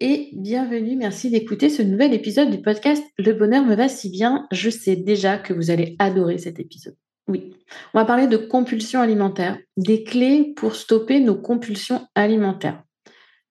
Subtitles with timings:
[0.00, 0.96] et bienvenue.
[0.96, 4.46] Merci d'écouter ce nouvel épisode du podcast Le bonheur me va si bien.
[4.52, 6.96] Je sais déjà que vous allez adorer cet épisode.
[7.28, 7.54] Oui,
[7.92, 12.82] on va parler de compulsions alimentaires, des clés pour stopper nos compulsions alimentaires.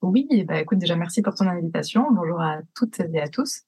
[0.00, 2.06] Oui, bah écoute, déjà merci pour ton invitation.
[2.12, 3.62] Bonjour à toutes et à tous.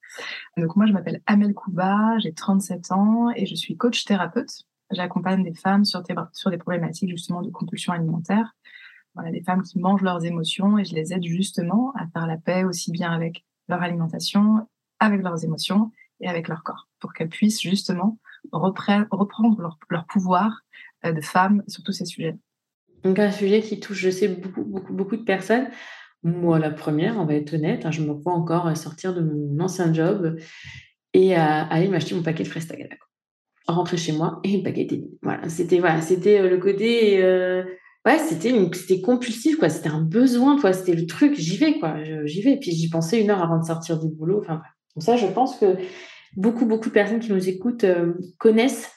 [0.56, 4.50] Donc moi, je m'appelle Amel Kouba, j'ai 37 ans et je suis coach thérapeute.
[4.92, 6.02] J'accompagne des femmes sur,
[6.32, 8.54] sur des problématiques justement de compulsion alimentaire.
[9.14, 12.36] Voilà, des femmes qui mangent leurs émotions et je les aide justement à faire la
[12.36, 14.68] paix aussi bien avec leur alimentation
[15.00, 15.90] avec leurs émotions
[16.20, 18.18] et avec leur corps, pour qu'elles puissent justement
[18.52, 20.62] reprendre leur, pouvoir
[21.04, 22.36] euh, de femme sur tous ces sujets.
[23.04, 25.68] Donc un sujet qui touche, je sais, beaucoup, beaucoup, beaucoup de personnes.
[26.22, 29.62] Moi, la première, on va être honnête, hein, je me vois encore sortir de mon
[29.62, 30.38] ancien job
[31.12, 32.96] et aller m'acheter mon paquet de fraises tagada.
[33.68, 37.64] Rentrer chez moi et le paquet était Voilà, c'était voilà, c'était euh, le côté euh,
[38.04, 41.96] ouais, c'était c'était compulsif quoi, c'était un besoin quoi, c'était le truc, j'y vais quoi,
[42.24, 42.58] j'y vais.
[42.58, 44.40] Puis j'y pensais une heure avant de sortir du boulot.
[44.40, 44.62] Enfin.
[44.96, 45.76] Donc ça, je pense que
[46.36, 48.90] beaucoup, beaucoup de personnes qui nous écoutent euh, connaissent.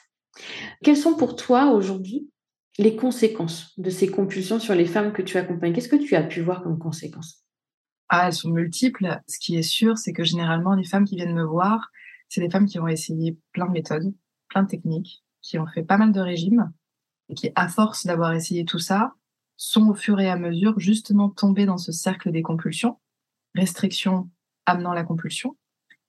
[0.82, 2.30] Quelles sont pour toi aujourd'hui
[2.78, 5.74] les conséquences de ces compulsions sur les femmes que tu accompagnes?
[5.74, 7.44] Qu'est-ce que tu as pu voir comme conséquences?
[8.08, 9.20] Ah, Elles sont multiples.
[9.28, 11.90] Ce qui est sûr, c'est que généralement, les femmes qui viennent me voir,
[12.28, 14.14] c'est des femmes qui ont essayé plein de méthodes,
[14.48, 16.72] plein de techniques, qui ont fait pas mal de régimes
[17.28, 19.12] et qui, à force d'avoir essayé tout ça,
[19.56, 22.98] sont au fur et à mesure justement tombées dans ce cercle des compulsions,
[23.54, 24.30] restriction
[24.64, 25.56] amenant la compulsion,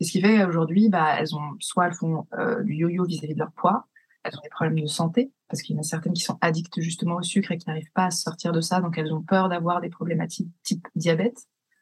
[0.01, 3.35] et ce qui fait qu'aujourd'hui, bah, elles ont, soit elles font euh, du yo-yo vis-à-vis
[3.35, 3.87] de leur poids,
[4.23, 6.81] elles ont des problèmes de santé, parce qu'il y en a certaines qui sont addictes
[6.81, 9.47] justement au sucre et qui n'arrivent pas à sortir de ça, donc elles ont peur
[9.47, 11.37] d'avoir des problématiques type diabète.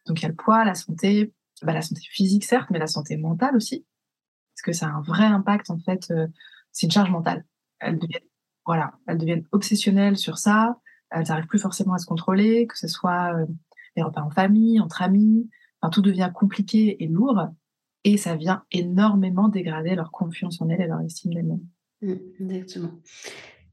[0.06, 1.33] Donc il y a le poids, la santé,
[1.63, 3.86] bah, la santé physique certes, mais la santé mentale aussi,
[4.54, 6.27] parce que ça a un vrai impact en fait, euh,
[6.74, 7.45] c'est une charge mentale.
[7.80, 8.30] Elles deviennent
[8.69, 10.77] voilà, elles deviennent obsessionnelles sur ça.
[11.10, 13.48] Elles n'arrivent plus forcément à se contrôler, que ce soit euh,
[13.95, 15.50] les repas en famille, entre amis.
[15.81, 17.48] Enfin, tout devient compliqué et lourd.
[18.03, 21.65] Et ça vient énormément dégrader leur confiance en elles et leur estime d'elles-mêmes.
[22.01, 22.91] Mmh, exactement.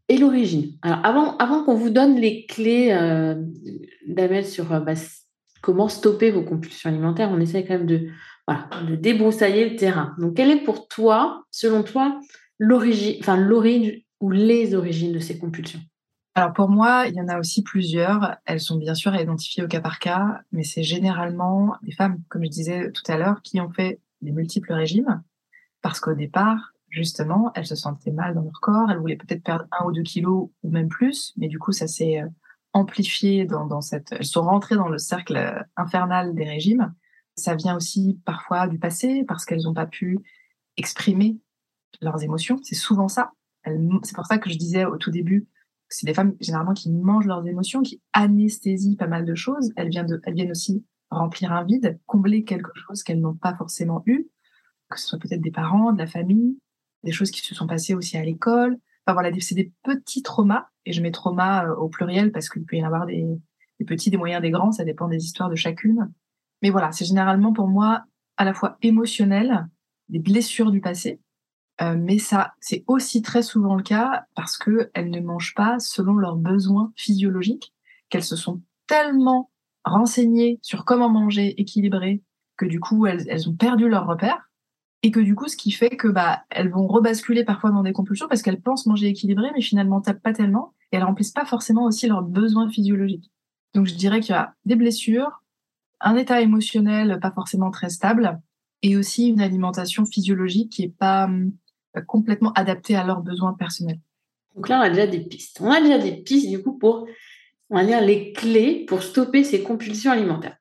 [0.08, 0.72] Et l'origine?
[0.82, 3.34] Alors, avant, avant qu'on vous donne les clés euh,
[4.08, 4.94] d'Amel sur euh, bah,
[5.62, 8.08] comment stopper vos compulsions alimentaires, on essaie quand même de,
[8.46, 10.14] voilà, de débroussailler le terrain.
[10.18, 12.20] Donc, quelle est pour toi, selon toi,
[12.58, 15.80] l'origine, enfin, l'origine ou les origines de ces compulsions?
[16.36, 18.36] Alors pour moi, il y en a aussi plusieurs.
[18.44, 22.18] Elles sont bien sûr à identifier au cas par cas, mais c'est généralement des femmes,
[22.28, 25.22] comme je disais tout à l'heure, qui ont fait des multiples régimes
[25.82, 29.66] parce qu'au départ, justement, elles se sentaient mal dans leur corps, elles voulaient peut-être perdre
[29.72, 32.28] un ou deux kilos ou même plus, mais du coup, ça s'est euh,
[32.72, 34.12] amplifié dans, dans cette.
[34.12, 36.94] Elles sont rentrées dans le cercle euh, infernal des régimes.
[37.36, 40.18] Ça vient aussi parfois du passé parce qu'elles n'ont pas pu
[40.76, 41.38] exprimer
[42.00, 42.58] leurs émotions.
[42.62, 43.32] C'est souvent ça.
[43.64, 45.48] C'est pour ça que je disais au tout début
[45.88, 49.72] c'est des femmes généralement qui mangent leurs émotions, qui anesthésient pas mal de choses.
[49.76, 53.54] Elles viennent, de, elles viennent aussi remplir un vide, combler quelque chose qu'elles n'ont pas
[53.56, 54.28] forcément eu,
[54.90, 56.58] que ce soit peut-être des parents, de la famille,
[57.04, 58.78] des choses qui se sont passées aussi à l'école.
[59.06, 62.64] Enfin voilà, c'est des petits traumas, et je mets traumas euh, au pluriel parce qu'il
[62.64, 63.26] peut y en avoir des,
[63.78, 66.12] des petits, des moyens, des grands, ça dépend des histoires de chacune.
[66.62, 68.04] Mais voilà, c'est généralement pour moi
[68.36, 69.66] à la fois émotionnel,
[70.08, 71.20] des blessures du passé,
[71.82, 75.78] euh, mais ça, c'est aussi très souvent le cas parce que elles ne mangent pas
[75.78, 77.74] selon leurs besoins physiologiques,
[78.08, 79.50] qu'elles se sont tellement
[79.90, 82.22] renseignées sur comment manger équilibré
[82.56, 84.50] que du coup elles, ont perdu leur repère
[85.02, 87.92] et que du coup ce qui fait que bah elles vont rebasculer parfois dans des
[87.92, 91.44] compulsions parce qu'elles pensent manger équilibré mais finalement tapent pas tellement et elles remplissent pas
[91.44, 93.30] forcément aussi leurs besoins physiologiques.
[93.74, 95.42] Donc je dirais qu'il y a des blessures,
[96.00, 98.40] un état émotionnel pas forcément très stable
[98.82, 101.52] et aussi une alimentation physiologique qui est pas hum,
[102.06, 104.00] complètement adapté à leurs besoins personnels.
[104.54, 105.58] Donc là, on a déjà des pistes.
[105.60, 107.06] On a déjà des pistes, du coup, pour,
[107.70, 110.56] on va dire, les clés pour stopper ces compulsions alimentaires.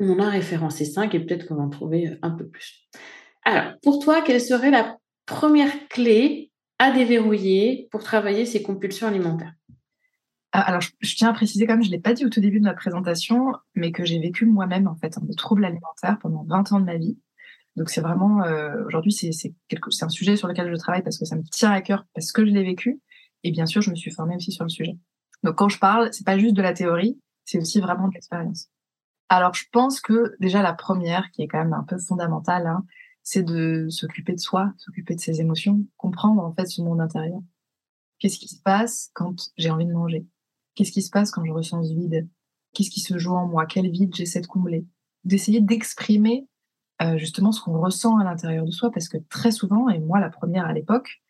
[0.00, 2.88] On en a référencé cinq et peut-être qu'on va en trouver euh, un peu plus.
[3.44, 4.96] Alors, pour toi, quelle serait la
[5.26, 9.52] première clé à déverrouiller pour travailler ces compulsions alimentaires?
[10.52, 12.40] Ah, alors, je, tiens à préciser quand même, je ne l'ai pas dit au tout
[12.40, 16.44] début de ma présentation, mais que j'ai vécu moi-même, en fait, des troubles alimentaires pendant
[16.44, 17.18] 20 ans de ma vie.
[17.78, 19.30] Donc c'est vraiment euh, aujourd'hui c'est
[20.02, 22.44] un sujet sur lequel je travaille parce que ça me tient à cœur parce que
[22.44, 23.00] je l'ai vécu
[23.44, 24.96] et bien sûr je me suis formée aussi sur le sujet.
[25.42, 28.68] Donc quand je parle, c'est pas juste de la théorie, c'est aussi vraiment de l'expérience.
[29.28, 32.84] Alors je pense que déjà la première qui est quand même un peu fondamentale, hein,
[33.22, 37.40] c'est de s'occuper de soi, s'occuper de ses émotions, comprendre en fait ce monde intérieur.
[38.18, 40.26] Qu'est-ce qui se passe quand j'ai envie de manger?
[40.74, 42.28] Qu'est-ce qui se passe quand je ressens ce vide?
[42.72, 43.66] Qu'est-ce qui se joue en moi?
[43.66, 44.86] Quel vide j'essaie de combler?
[45.24, 46.48] D'essayer d'exprimer
[47.02, 50.20] euh, justement ce qu'on ressent à l'intérieur de soi, parce que très souvent, et moi
[50.20, 51.22] la première à l'époque,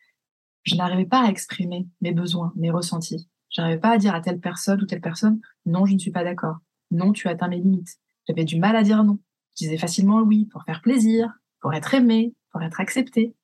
[0.63, 3.29] je n'arrivais pas à exprimer mes besoins, mes ressentis.
[3.49, 6.23] J'arrivais pas à dire à telle personne ou telle personne, non, je ne suis pas
[6.23, 6.57] d'accord.
[6.91, 7.97] Non, tu atteins mes limites.
[8.27, 9.19] J'avais du mal à dire non.
[9.57, 13.35] Je disais facilement oui pour faire plaisir, pour être aimé, pour être accepté.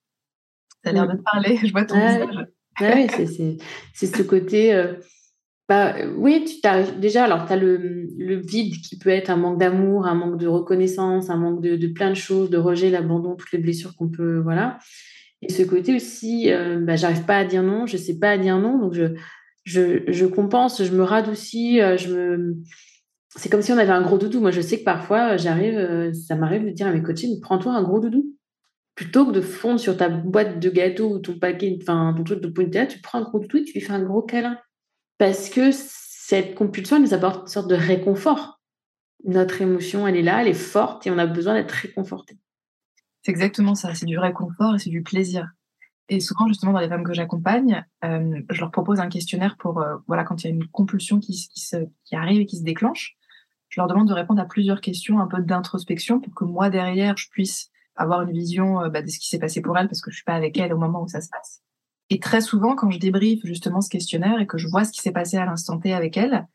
[0.83, 2.47] Ça a l'air de te parler, je vois ton visage.
[2.79, 3.07] Ouais,
[3.93, 4.95] c'est ce côté, euh,
[5.67, 7.23] bah, oui, tu t'arrives déjà.
[7.23, 10.47] Alors, tu as le, le, vide qui peut être un manque d'amour, un manque de
[10.47, 14.09] reconnaissance, un manque de, de plein de choses, de rejet, l'abandon, toutes les blessures qu'on
[14.09, 14.39] peut.
[14.39, 14.77] Voilà.
[15.41, 18.37] Et ce côté aussi, euh, bah, j'arrive pas à dire non, je sais pas à
[18.37, 19.15] dire non, donc je,
[19.65, 22.57] je, compense, je me radoucis, euh, je me.
[23.35, 24.39] C'est comme si on avait un gros doudou.
[24.39, 27.73] Moi, je sais que parfois, euh, j'arrive, ça m'arrive de dire à mes coachings, prends-toi
[27.73, 28.33] un gros doudou.
[28.93, 32.41] Plutôt que de fondre sur ta boîte de gâteau ou ton paquet, enfin, ton truc
[32.41, 34.57] de pointe tu prends un gros doudou et tu lui fais un gros câlin
[35.17, 38.61] parce que cette compulsion, elle nous apporte une sorte de réconfort.
[39.25, 42.37] Notre émotion, elle est là, elle est forte et on a besoin d'être réconforté.
[43.21, 45.49] C'est exactement ça, c'est du réconfort et c'est du plaisir.
[46.09, 49.81] Et souvent, justement, dans les femmes que j'accompagne, euh, je leur propose un questionnaire pour,
[49.81, 52.63] euh, voilà, quand il y a une compulsion qui, se, qui arrive et qui se
[52.63, 53.15] déclenche,
[53.69, 57.17] je leur demande de répondre à plusieurs questions, un peu d'introspection, pour que moi, derrière,
[57.17, 60.01] je puisse avoir une vision euh, bah, de ce qui s'est passé pour elle, parce
[60.01, 61.63] que je suis pas avec elle au moment où ça se passe.
[62.11, 65.01] Et très souvent, quand je débriefe justement ce questionnaire et que je vois ce qui
[65.01, 66.45] s'est passé à l'instant T avec elle,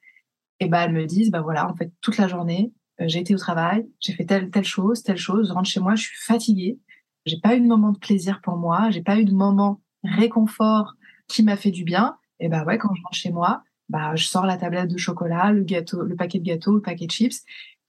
[0.60, 3.34] et eh ben elles me disent, bah voilà, en fait, toute la journée, j'ai été
[3.34, 6.18] au travail, j'ai fait telle telle chose, telle chose, je rentre chez moi, je suis
[6.18, 6.78] fatiguée,
[7.26, 10.94] j'ai pas eu de moment de plaisir pour moi, j'ai pas eu de moment réconfort
[11.28, 12.16] qui m'a fait du bien.
[12.38, 15.52] Et ben ouais, quand je rentre chez moi, bah je sors la tablette de chocolat,
[15.52, 17.44] le gâteau, le paquet de gâteaux, le paquet de chips.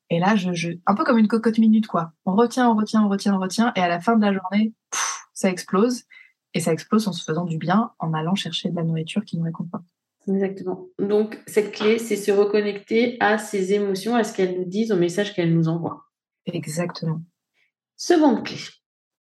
[0.09, 2.11] Et là, je, je un peu comme une cocotte minute quoi.
[2.25, 4.73] On retient, on retient, on retient, on retient, et à la fin de la journée,
[5.33, 6.03] ça explose.
[6.53, 9.37] Et ça explose en se faisant du bien, en allant chercher de la nourriture qui
[9.37, 9.85] nous réconforte.
[10.27, 10.87] Exactement.
[10.99, 14.97] Donc, cette clé, c'est se reconnecter à ses émotions, à ce qu'elles nous disent, au
[14.97, 16.03] message qu'elles nous envoient.
[16.45, 17.21] Exactement.
[17.95, 18.57] Seconde clé.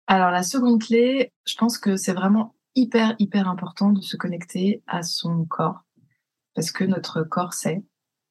[0.07, 4.83] Alors, la seconde clé, je pense que c'est vraiment hyper, hyper important de se connecter
[4.87, 5.83] à son corps
[6.55, 7.83] parce que notre corps sait.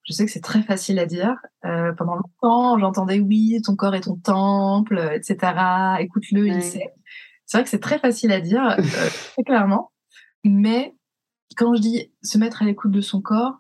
[0.03, 1.37] Je sais que c'est très facile à dire.
[1.65, 5.53] Euh, pendant longtemps, j'entendais oui, ton corps est ton temple, etc.
[6.01, 6.93] Écoute-le, il sait.
[7.45, 8.83] C'est vrai que c'est très facile à dire, euh,
[9.33, 9.93] très clairement.
[10.45, 10.95] Mais
[11.57, 13.59] quand je dis se mettre à l'écoute de son corps,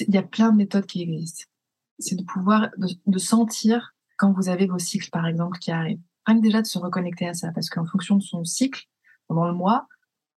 [0.00, 1.44] il y a plein de méthodes qui existent.
[1.98, 6.00] C'est de pouvoir, de, sentir quand vous avez vos cycles, par exemple, qui arrivent.
[6.26, 8.86] Rien que déjà de se reconnecter à ça, parce qu'en fonction de son cycle,
[9.28, 9.86] pendant le mois,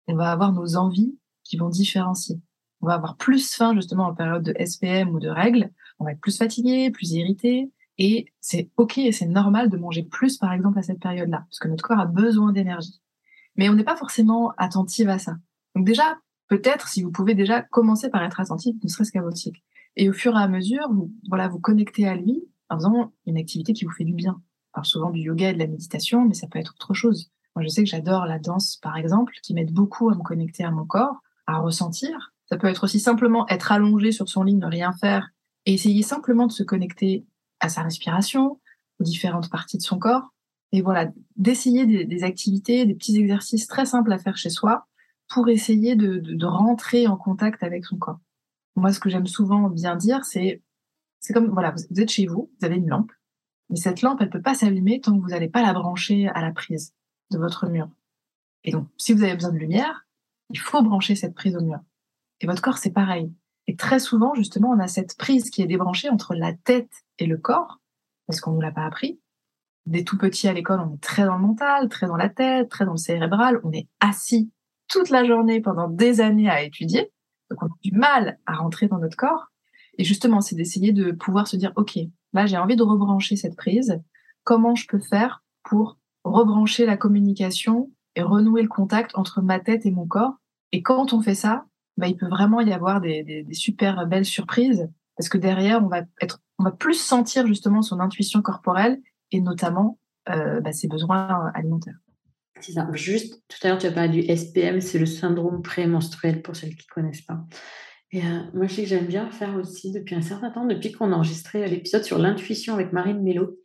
[0.08, 2.40] on va avoir nos envies qui vont différencier.
[2.82, 5.72] On va avoir plus faim justement en période de SPM ou de règles.
[6.00, 7.72] On va être plus fatigué, plus irrité.
[7.98, 11.60] Et c'est OK et c'est normal de manger plus, par exemple, à cette période-là, parce
[11.60, 13.02] que notre corps a besoin d'énergie.
[13.58, 15.36] Mais on n'est pas forcément attentive à ça.
[15.76, 16.18] Donc déjà,
[16.48, 19.62] peut-être si vous pouvez déjà commencer par être attentif, ne serait-ce qu'à votre cycle.
[19.98, 23.38] Et au fur et à mesure, vous, voilà, vous connectez à lui en faisant une
[23.38, 24.42] activité qui vous fait du bien.
[24.74, 27.32] Alors souvent du yoga et de la méditation, mais ça peut être autre chose.
[27.56, 30.64] Moi, je sais que j'adore la danse, par exemple, qui m'aide beaucoup à me connecter
[30.64, 32.34] à mon corps, à ressentir.
[32.46, 35.30] Ça peut être aussi simplement être allongé sur son lit, ne rien faire,
[35.66, 37.26] et essayer simplement de se connecter
[37.60, 38.60] à sa respiration,
[39.00, 40.34] aux différentes parties de son corps.
[40.72, 44.88] Et voilà, d'essayer des, activités, des petits exercices très simples à faire chez soi
[45.28, 48.20] pour essayer de, rentrer en contact avec son corps.
[48.76, 50.62] Moi, ce que j'aime souvent bien dire, c'est,
[51.20, 53.12] c'est comme, voilà, vous êtes chez vous, vous avez une lampe,
[53.70, 56.42] mais cette lampe, elle peut pas s'allumer tant que vous n'allez pas la brancher à
[56.42, 56.94] la prise
[57.32, 57.90] de votre mur.
[58.64, 60.06] Et donc, si vous avez besoin de lumière,
[60.50, 61.80] il faut brancher cette prise au mur.
[62.42, 63.32] Et votre corps, c'est pareil.
[63.68, 67.28] Et très souvent, justement, on a cette prise qui est débranchée entre la tête et
[67.28, 67.80] le corps,
[68.26, 69.20] parce qu'on ne nous l'a pas appris.
[69.86, 72.70] Dès tout petit à l'école, on est très dans le mental, très dans la tête,
[72.70, 73.60] très dans le cérébral.
[73.64, 74.52] On est assis
[74.88, 77.12] toute la journée pendant des années à étudier.
[77.50, 79.52] Donc, on a du mal à rentrer dans notre corps.
[79.98, 82.00] Et justement, c'est d'essayer de pouvoir se dire, OK,
[82.34, 84.02] là, j'ai envie de rebrancher cette prise.
[84.44, 89.86] Comment je peux faire pour rebrancher la communication et renouer le contact entre ma tête
[89.86, 90.36] et mon corps?
[90.72, 91.66] Et quand on fait ça,
[91.98, 96.04] bah, il peut vraiment y avoir des, super belles surprises parce que derrière, on va
[96.22, 101.52] être, on va plus sentir justement son intuition corporelle et notamment euh, bah, ses besoins
[101.54, 101.98] alimentaires.
[102.62, 102.88] C'est ça.
[102.94, 106.68] Juste, tout à l'heure, tu as parlé du SPM, c'est le syndrome prémenstruel pour ceux
[106.68, 107.46] qui ne connaissent pas.
[108.12, 110.92] Et euh, moi, je sais que j'aime bien faire aussi depuis un certain temps, depuis
[110.92, 113.60] qu'on a enregistré l'épisode sur l'intuition avec Marine Mello,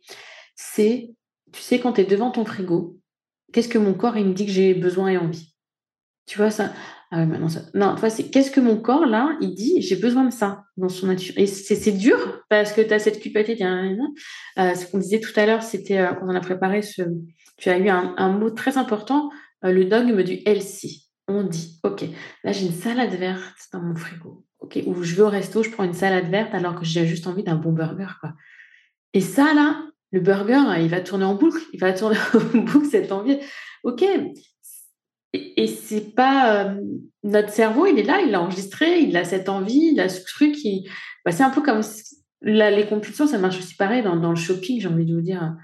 [0.55, 1.15] c'est
[1.55, 2.99] tu sais, quand tu es devant ton frigo,
[3.53, 5.55] qu'est-ce que mon corps, il me dit que j'ai besoin et envie?
[6.25, 6.73] Tu vois ça?
[7.11, 7.61] Ah ouais, maintenant ça...
[7.73, 11.07] Non, c'est qu'est-ce que mon corps, là, il dit, j'ai besoin de ça dans son
[11.07, 11.33] nature.
[11.37, 13.63] Et c'est dur parce que tu as cette culpabilité.
[13.63, 17.03] Euh, ce qu'on disait tout à l'heure, c'était, euh, quand on a préparé ce.
[17.57, 19.29] Tu as eu un, mot très important,
[19.63, 21.04] euh, le dogme du LC.
[21.27, 22.05] On dit, OK,
[22.43, 24.45] là, j'ai une salade verte dans mon frigo.
[24.59, 27.27] OK, ou je vais au resto, je prends une salade verte alors que j'ai juste
[27.27, 28.33] envie d'un bon burger, quoi.
[29.13, 32.85] Et ça, là, le burger, il va tourner en boucle, il va tourner en boucle
[32.85, 33.39] cette envie.
[33.83, 34.03] Ok,
[35.33, 36.81] et, c'est pas euh,
[37.23, 40.23] notre cerveau, il est là, il l'a enregistré, il a cette envie, il a ce
[40.23, 40.87] truc qui.
[41.23, 41.81] Bah, c'est un peu comme
[42.41, 44.79] les compulsions, ça marche aussi pareil dans, le shopping.
[44.79, 45.55] J'ai envie de vous dire,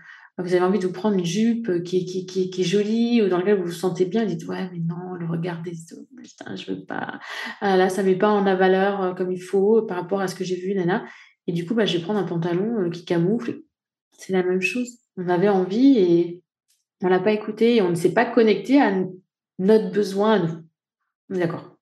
[0.42, 3.38] vous avez envie de vous prendre une jupe qui, qui, qui, est jolie ou dans
[3.38, 6.56] laquelle vous vous sentez bien, vous dites ouais mais non, le regard des autres, putain,
[6.56, 7.20] je veux pas.
[7.60, 10.28] Ah, là, ça met pas en la valeur euh, comme il faut par rapport à
[10.28, 11.06] ce que j'ai vu, nana.
[11.48, 13.62] Et du coup, bah, je vais prendre un pantalon euh, qui camoufle
[14.22, 15.00] c'est la même chose.
[15.18, 16.44] On avait envie et
[17.02, 18.94] on l'a pas écouté et on ne s'est pas connecté à
[19.60, 20.66] notre besoin à nous.
[21.30, 21.78] D'accord.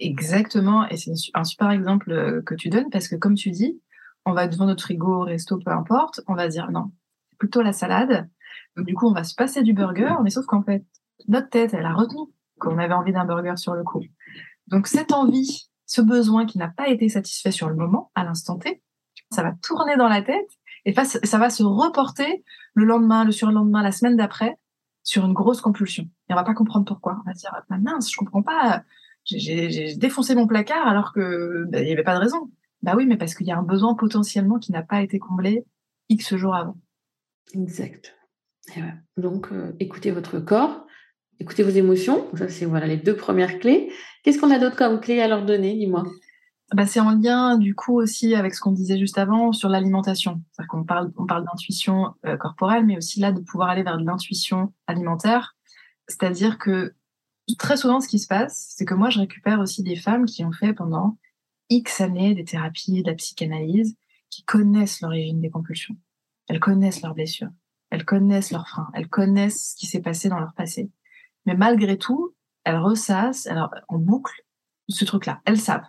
[0.00, 0.88] Exactement.
[0.88, 3.80] Et c'est un super exemple euh, que tu donnes parce que comme tu dis,
[4.24, 6.90] on va devant notre frigo, au resto, peu importe, on va dire non,
[7.40, 8.30] plutôt la salade.
[8.76, 10.84] Donc du coup, on va se passer du burger, mais sauf qu'en fait,
[11.26, 12.20] notre tête, elle a retenu
[12.60, 14.04] qu'on avait envie d'un burger sur le coup.
[14.68, 18.58] Donc cette envie, ce besoin qui n'a pas été satisfait sur le moment, à l'instant
[18.58, 18.82] T,
[19.32, 20.48] ça va tourner dans la tête
[20.84, 22.44] et ça va se reporter
[22.74, 24.56] le lendemain, le surlendemain, la semaine d'après
[25.02, 26.04] sur une grosse compulsion.
[26.28, 27.18] Et on va pas comprendre pourquoi.
[27.24, 28.84] On va dire, bah mince, je comprends pas.
[29.24, 32.50] J'ai défoncé mon placard alors que bah, il n'y avait pas de raison.
[32.82, 35.64] Bah oui, mais parce qu'il y a un besoin potentiellement qui n'a pas été comblé
[36.08, 36.76] X jours avant.
[37.54, 38.16] Exact.
[39.16, 40.86] Donc, euh, écoutez votre corps,
[41.38, 42.28] écoutez vos émotions.
[42.36, 43.92] Ça, c'est voilà les deux premières clés.
[44.22, 46.04] Qu'est-ce qu'on a d'autre comme clés à leur donner Dis-moi?
[46.72, 50.40] Bah, c'est en lien du coup aussi avec ce qu'on disait juste avant sur l'alimentation.
[50.52, 53.98] C'est-à-dire qu'on parle, on parle d'intuition euh, corporelle, mais aussi là de pouvoir aller vers
[53.98, 55.56] de l'intuition alimentaire.
[56.06, 56.94] C'est-à-dire que
[57.58, 60.44] très souvent, ce qui se passe, c'est que moi, je récupère aussi des femmes qui
[60.44, 61.18] ont fait pendant
[61.70, 63.96] X années des thérapies, de la psychanalyse,
[64.28, 65.96] qui connaissent l'origine des compulsions.
[66.48, 67.50] Elles connaissent leurs blessures.
[67.90, 68.90] Elles connaissent leurs freins.
[68.94, 70.90] Elles connaissent ce qui s'est passé dans leur passé.
[71.46, 74.44] Mais malgré tout, elles ressassent, alors en boucle,
[74.88, 75.40] ce truc-là.
[75.44, 75.86] Elles savent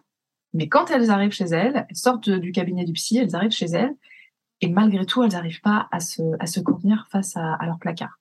[0.53, 3.67] mais quand elles arrivent chez elles, elles sortent du cabinet du psy, elles arrivent chez
[3.67, 3.95] elles,
[4.59, 8.19] et malgré tout, elles n'arrivent pas à se, à se contenir face à, leur placard.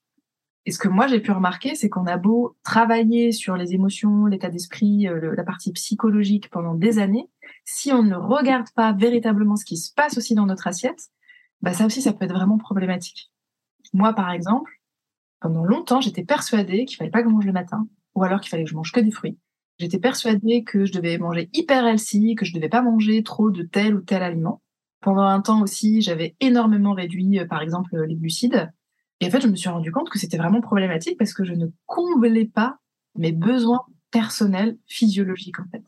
[0.66, 4.26] Et ce que moi j'ai pu remarquer, c'est qu'on a beau travailler sur les émotions,
[4.26, 7.28] l'état d'esprit, euh, la partie psychologique pendant des années,
[7.64, 11.08] si on ne regarde pas véritablement ce qui se passe aussi dans notre assiette,
[11.62, 13.30] bah ça aussi ça peut être vraiment problématique.
[13.92, 14.72] Moi par exemple,
[15.40, 18.50] pendant longtemps j'étais persuadée qu'il fallait pas que je mange le matin, ou alors qu'il
[18.50, 19.38] fallait que je mange que des fruits.
[19.80, 23.62] J'étais persuadée que je devais manger hyper healthy, que je devais pas manger trop de
[23.62, 24.60] tel ou tel aliment.
[25.00, 28.70] Pendant un temps aussi, j'avais énormément réduit, euh, par exemple, les glucides.
[29.20, 31.54] Et en fait, je me suis rendu compte que c'était vraiment problématique parce que je
[31.54, 32.76] ne comblais pas
[33.16, 35.82] mes besoins personnels physiologiques, en fait.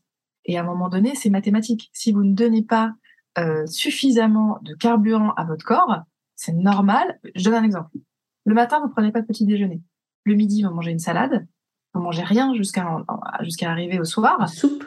[0.47, 1.91] Et à un moment donné, c'est mathématique.
[1.93, 2.95] Si vous ne donnez pas
[3.39, 6.01] euh, suffisamment de carburant à votre corps,
[6.37, 7.19] c'est normal.
[7.35, 7.91] Je donne un exemple.
[8.45, 9.81] Le matin, vous prenez pas de petit déjeuner.
[10.25, 11.47] Le midi, vous mangez une salade.
[11.95, 13.05] Vous mangez rien jusqu'à
[13.41, 14.41] jusqu'à arriver au soir.
[14.41, 14.85] Une soupe.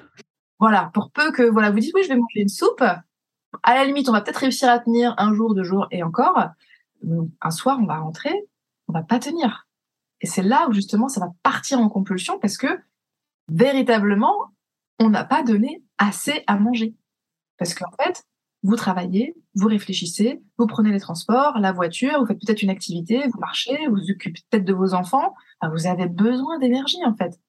[0.60, 2.82] Voilà, pour peu que voilà, vous dites oui, je vais manger une soupe.
[2.82, 6.52] À la limite, on va peut-être réussir à tenir un jour, deux jours et encore
[7.42, 8.34] un soir, on va rentrer,
[8.88, 9.68] on va pas tenir.
[10.22, 12.80] Et c'est là où justement ça va partir en compulsion parce que
[13.48, 14.54] véritablement,
[15.00, 16.96] on n'a pas donné assez à manger.
[17.58, 18.24] Parce qu'en fait,
[18.66, 23.28] vous travaillez, vous réfléchissez, vous prenez les transports, la voiture, vous faites peut-être une activité,
[23.32, 25.36] vous marchez, vous occupez peut-être de vos enfants.
[25.72, 27.40] vous avez besoin d'énergie en fait.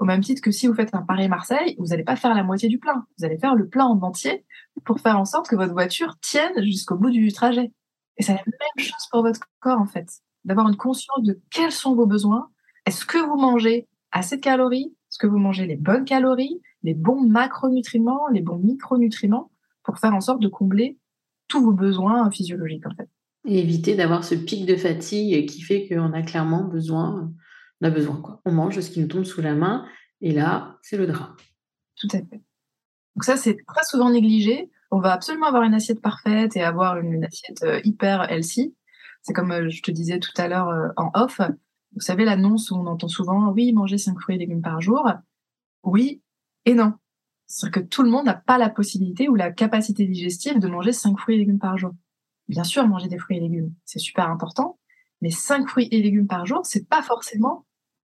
[0.00, 2.68] Au même titre que si vous faites un Paris-Marseille, vous n'allez pas faire la moitié
[2.68, 3.06] du plein.
[3.16, 4.44] Vous allez faire le plein en entier
[4.84, 7.70] pour faire en sorte que votre voiture tienne jusqu'au bout du trajet.
[8.16, 10.08] Et c'est la même chose pour votre corps, en fait.
[10.44, 12.50] D'avoir une conscience de quels sont vos besoins.
[12.86, 14.92] Est-ce que vous mangez assez de calories?
[15.10, 19.52] Est-ce que vous mangez les bonnes calories, les bons macronutriments, les bons micronutriments?
[19.84, 20.98] Pour faire en sorte de combler
[21.48, 23.08] tous vos besoins physiologiques, en fait.
[23.46, 27.32] Et éviter d'avoir ce pic de fatigue qui fait qu'on a clairement besoin,
[27.80, 28.40] on a besoin, quoi.
[28.44, 29.86] On mange ce qui nous tombe sous la main
[30.20, 31.36] et là, c'est le drap.
[31.96, 32.42] Tout à fait.
[33.14, 36.98] Donc ça, c'est très souvent négligé on va absolument avoir une assiette parfaite et avoir
[36.98, 38.76] une, assiette euh, hyper healthy.
[39.22, 41.40] C'est comme euh, je te disais tout à l'heure euh, en off.
[41.94, 45.10] Vous savez l'annonce où on entend souvent oui manger cinq fruits et légumes par jour.
[45.82, 46.22] Oui
[46.64, 46.94] et non.
[47.54, 50.90] C'est-à-dire que tout le monde n'a pas la possibilité ou la capacité digestive de manger
[50.90, 51.92] cinq fruits et légumes par jour.
[52.48, 54.80] Bien sûr, manger des fruits et légumes, c'est super important,
[55.22, 57.64] mais cinq fruits et légumes par jour, c'est pas forcément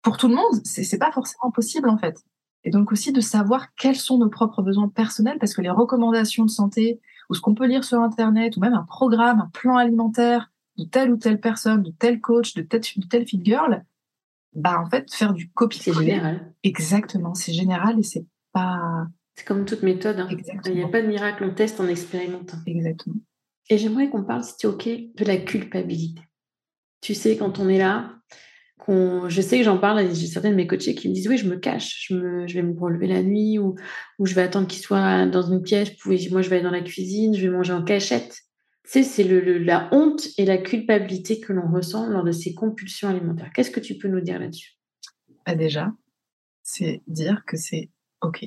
[0.02, 2.22] pour tout le monde, c'est pas forcément possible en fait.
[2.62, 6.44] Et donc aussi de savoir quels sont nos propres besoins personnels, parce que les recommandations
[6.44, 9.76] de santé, ou ce qu'on peut lire sur Internet, ou même un programme, un plan
[9.76, 13.84] alimentaire de telle ou telle personne, de tel coach, de telle, de telle fit girl,
[14.54, 15.50] bah en fait, faire du
[15.92, 16.54] général.
[16.62, 19.08] Exactement, c'est général et c'est pas...
[19.34, 20.20] C'est comme toute méthode.
[20.20, 20.28] Hein.
[20.66, 22.54] Il n'y a pas de miracle, on teste, on expérimente.
[22.66, 23.16] Exactement.
[23.70, 26.22] Et j'aimerais qu'on parle, si tu es OK, de la culpabilité.
[27.00, 28.14] Tu sais, quand on est là,
[28.88, 31.48] je sais que j'en parle, j'ai certains de mes coachés qui me disent oui, je
[31.48, 33.76] me cache, je, je vais me relever la nuit ou,
[34.18, 36.82] ou je vais attendre qu'il soit dans une pièce, moi je vais aller dans la
[36.82, 38.40] cuisine, je vais manger en cachette.
[38.84, 42.52] Tu sais, c'est le, la honte et la culpabilité que l'on ressent lors de ces
[42.52, 43.50] compulsions alimentaires.
[43.54, 44.76] Qu'est-ce que tu peux nous dire là-dessus?
[45.46, 45.90] Bah Déjà,
[46.62, 48.44] c'est dire que c'est OK.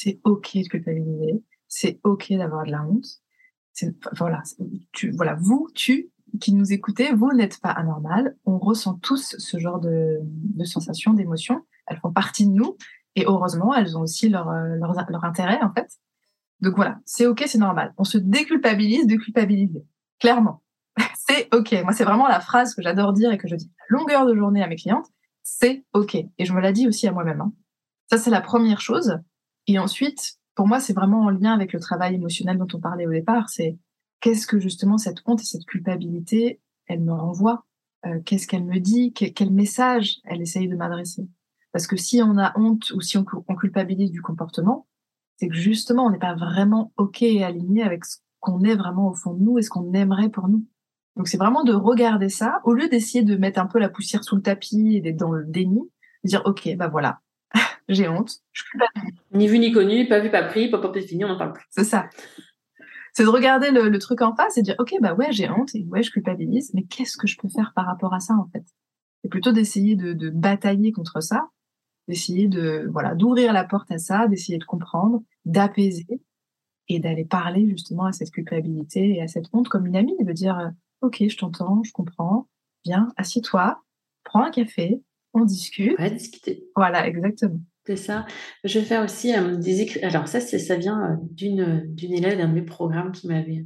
[0.00, 3.04] C'est OK de culpabiliser, c'est OK d'avoir de la honte.
[4.16, 4.44] Voilà,
[5.14, 8.36] voilà, vous, tu, qui nous écoutez, vous n'êtes pas anormal.
[8.44, 10.20] On ressent tous ce genre de,
[10.62, 11.66] sensations, d'émotions.
[11.88, 12.76] Elles font partie de nous.
[13.16, 15.88] Et heureusement, elles ont aussi leur, euh, leur, leur intérêt, en fait.
[16.60, 17.92] Donc voilà, c'est OK, c'est normal.
[17.98, 19.84] On se déculpabilise de culpabiliser.
[20.20, 20.62] Clairement.
[21.28, 21.72] c'est OK.
[21.82, 24.36] Moi, c'est vraiment la phrase que j'adore dire et que je dis à longueur de
[24.36, 25.08] journée à mes clientes.
[25.42, 26.14] C'est OK.
[26.14, 27.40] Et je me la dis aussi à moi-même.
[27.40, 27.52] Hein.
[28.08, 29.18] Ça, c'est la première chose.
[29.68, 33.06] Et ensuite, pour moi, c'est vraiment en lien avec le travail émotionnel dont on parlait
[33.06, 33.50] au départ.
[33.50, 33.78] C'est
[34.20, 37.64] qu'est-ce que justement cette honte et cette culpabilité, elle me renvoie?
[38.06, 39.12] Euh, Qu'est-ce qu'elle me dit?
[39.12, 41.28] Quel message elle essaye de m'adresser?
[41.72, 44.86] Parce que si on a honte ou si on, culpabilise du comportement,
[45.36, 49.10] c'est que justement, on n'est pas vraiment OK et aligné avec ce qu'on est vraiment
[49.10, 50.66] au fond de nous et ce qu'on aimerait pour nous.
[51.16, 54.24] Donc c'est vraiment de regarder ça, au lieu d'essayer de mettre un peu la poussière
[54.24, 55.80] sous le tapis et d'être dans le déni,
[56.24, 57.20] de dire OK, bah voilà,
[57.88, 59.18] j'ai honte, je culpabilise.
[59.32, 61.66] Ni vu ni connu, pas vu, pas pris, pas pas fini, on n'en parle plus.
[61.70, 62.08] C'est ça.
[63.14, 65.84] C'est de regarder le, truc en face et dire ok bah ouais j'ai honte et
[65.86, 68.64] ouais je culpabilise mais qu'est-ce que je peux faire par rapport à ça en fait?
[69.24, 71.48] Et plutôt d'essayer de, batailler contre ça
[72.06, 76.22] d'essayer de voilà d'ouvrir la porte à ça d'essayer de comprendre d'apaiser
[76.86, 80.32] et d'aller parler justement à cette culpabilité et à cette honte comme une amie de
[80.32, 80.68] dire euh,
[81.00, 82.48] ok je t'entends je comprends
[82.84, 83.82] viens assieds-toi
[84.22, 85.02] prends un café
[85.34, 85.94] on discute.
[85.98, 86.64] On va discuter.
[86.74, 88.26] Voilà exactement c'est ça.
[88.64, 90.00] Je vais faire aussi euh, des écrits.
[90.02, 93.64] Alors, ça, ça vient euh, d'une, d'une élève d'un de mes programmes qui m'avait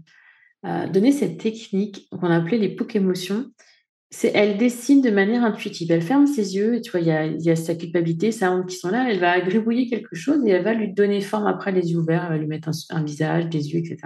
[0.64, 3.46] euh, donné cette technique qu'on appelait les POC émotions.
[4.10, 5.90] C'est, elle dessine de manière intuitive.
[5.90, 8.52] Elle ferme ses yeux, et tu vois, il y a, y a, sa culpabilité, sa
[8.52, 9.10] honte qui sont là.
[9.10, 12.22] Elle va gribouiller quelque chose et elle va lui donner forme après les yeux ouverts.
[12.26, 13.96] Elle va lui mettre un, visage, des yeux, etc.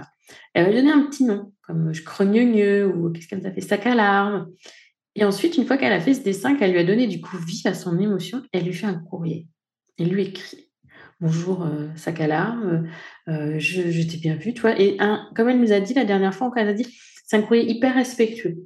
[0.55, 3.61] Elle va lui donner un petit nom, comme je crogneux ou qu'est-ce qu'elle a fait,
[3.61, 4.47] sac à larmes.
[5.13, 7.37] Et ensuite, une fois qu'elle a fait ce dessin, qu'elle lui a donné du coup
[7.37, 9.47] vie à son émotion, elle lui fait un courrier.
[9.99, 10.67] Elle lui écrit
[11.19, 12.87] Bonjour, euh, à larmes,
[13.27, 14.79] euh, je, t'ai bien vu, toi.
[14.79, 14.97] Et
[15.35, 16.85] comme elle nous a dit la dernière fois, elle a dit
[17.25, 18.57] c'est un courrier hyper respectueux.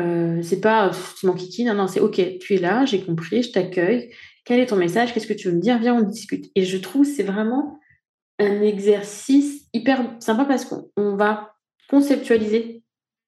[0.00, 3.44] Euh, c'est pas tu m'en kiki, non, non, c'est ok, tu es là, j'ai compris,
[3.44, 4.10] je t'accueille.
[4.44, 5.14] Quel est ton message?
[5.14, 5.78] Qu'est-ce que tu veux me dire?
[5.78, 6.50] Viens, on discute.
[6.56, 7.78] Et je trouve c'est vraiment
[8.40, 11.54] un exercice hyper sympa parce qu'on va
[11.88, 12.83] conceptualiser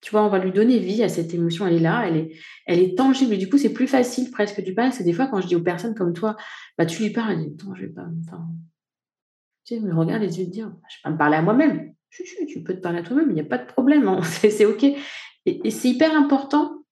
[0.07, 2.33] tu vois, on va lui donner vie à cette émotion, elle est là, elle est,
[2.65, 3.35] elle est tangible.
[3.35, 4.93] Et du coup, c'est plus facile presque du parler.
[4.93, 6.37] C'est des fois quand je dis aux personnes comme toi,
[6.79, 8.07] bah, tu lui parles, elle dit, attends, je vais pas,
[9.65, 11.93] tu sais, me regarde les yeux de dire, je vais pas me parler à moi-même.
[12.11, 14.21] Tu, peux te parler à toi-même, il n'y a pas de problème, hein.
[14.23, 14.85] c'est OK.
[14.85, 16.85] Et, c'est hyper important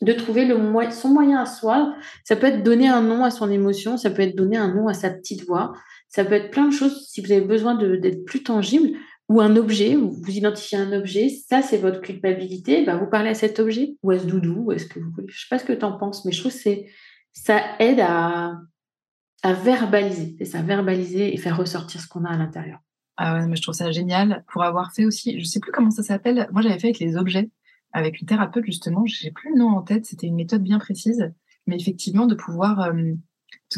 [0.00, 0.48] de trouver
[0.92, 1.96] son moyen à soi.
[2.22, 4.86] Ça peut être donner un nom à son émotion, ça peut être donner un nom
[4.86, 5.72] à sa petite voix,
[6.06, 8.96] ça peut être plein de choses si vous avez besoin d'être plus tangible
[9.28, 13.34] ou un objet, vous identifiez un objet, ça c'est votre culpabilité, bah, vous parlez à
[13.34, 15.84] cet objet, ou est-ce doudou, est-ce que vous voulez, je sais pas ce que tu
[15.84, 16.70] en penses, mais je trouve que
[17.32, 18.58] ça aide à,
[19.42, 22.80] à verbaliser, c'est ça, verbaliser et faire ressortir ce qu'on a à l'intérieur.
[23.16, 24.44] Ah ouais, mais je trouve ça génial.
[24.52, 27.16] Pour avoir fait aussi, je sais plus comment ça s'appelle, moi j'avais fait avec les
[27.16, 27.50] objets,
[27.92, 31.32] avec une thérapeute justement, j'ai plus le nom en tête, c'était une méthode bien précise,
[31.66, 33.12] mais effectivement de pouvoir, euh,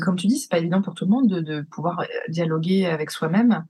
[0.00, 2.86] comme tu dis, c'est pas évident pour tout le monde de, de pouvoir euh, dialoguer
[2.86, 3.64] avec soi-même,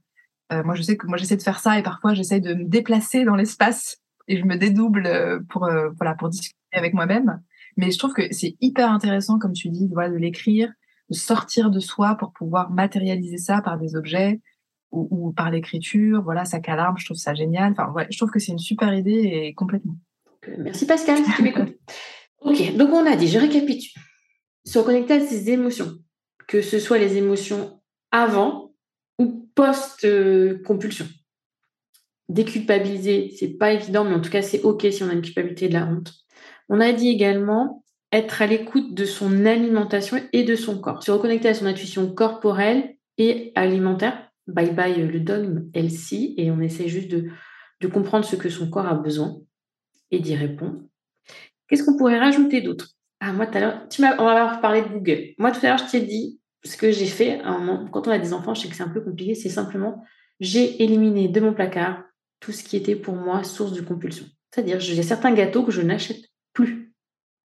[0.53, 2.65] euh, moi, je sais que moi, j'essaie de faire ça et parfois, j'essaie de me
[2.65, 7.41] déplacer dans l'espace et je me dédouble euh, pour, euh, voilà, pour discuter avec moi-même.
[7.77, 10.73] Mais je trouve que c'est hyper intéressant, comme tu dis, voilà, de l'écrire,
[11.11, 14.41] de sortir de soi pour pouvoir matérialiser ça par des objets
[14.93, 16.23] ou, par l'écriture.
[16.23, 17.73] Voilà, ça calarme, je trouve ça génial.
[17.73, 19.97] Enfin, ouais, je trouve que c'est une super idée et complètement.
[20.59, 21.77] Merci Pascal, tu m'écoutes.
[22.41, 24.01] ok, donc on a dit, je récapitule.
[24.65, 25.93] Se reconnecter à ses émotions,
[26.49, 27.81] que ce soit les émotions
[28.11, 28.66] avant
[29.57, 31.07] post-compulsion.
[32.29, 35.69] Déculpabiliser, c'est pas évident, mais en tout cas, c'est OK si on a une culpabilité
[35.69, 36.13] de la honte.
[36.69, 41.03] On a dit également être à l'écoute de son alimentation et de son corps.
[41.03, 44.31] Se reconnecter à son intuition corporelle et alimentaire.
[44.47, 47.31] Bye bye le dogme LC et on essaie juste de,
[47.89, 49.37] comprendre ce que son corps a besoin
[50.11, 50.83] et d'y répondre.
[51.69, 52.91] Qu'est-ce qu'on pourrait rajouter d'autre?
[53.21, 53.87] Ah, moi, tout à l'heure,
[54.19, 55.35] on va reparler de Google.
[55.39, 57.41] Moi, tout à l'heure, je t'ai dit, ce que j'ai fait,
[57.93, 60.05] quand on a des enfants, je sais que c'est un peu compliqué, c'est simplement,
[60.41, 62.03] j'ai éliminé de mon placard
[62.41, 64.27] tout ce qui était pour moi source de compulsion.
[64.51, 66.95] C'est-à-dire, j'ai certains gâteaux que je n'achète plus,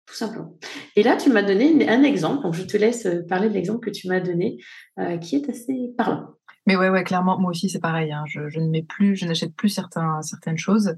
[0.05, 0.57] tout simplement.
[0.95, 3.79] Et là, tu m'as donné un exemple, donc je te laisse euh, parler de l'exemple
[3.79, 4.57] que tu m'as donné,
[4.99, 6.35] euh, qui est assez parlant.
[6.65, 8.11] Mais ouais, ouais, clairement, moi aussi, c'est pareil.
[8.11, 8.23] Hein.
[8.27, 10.97] Je, ne mets plus, je n'achète plus certains, certaines choses.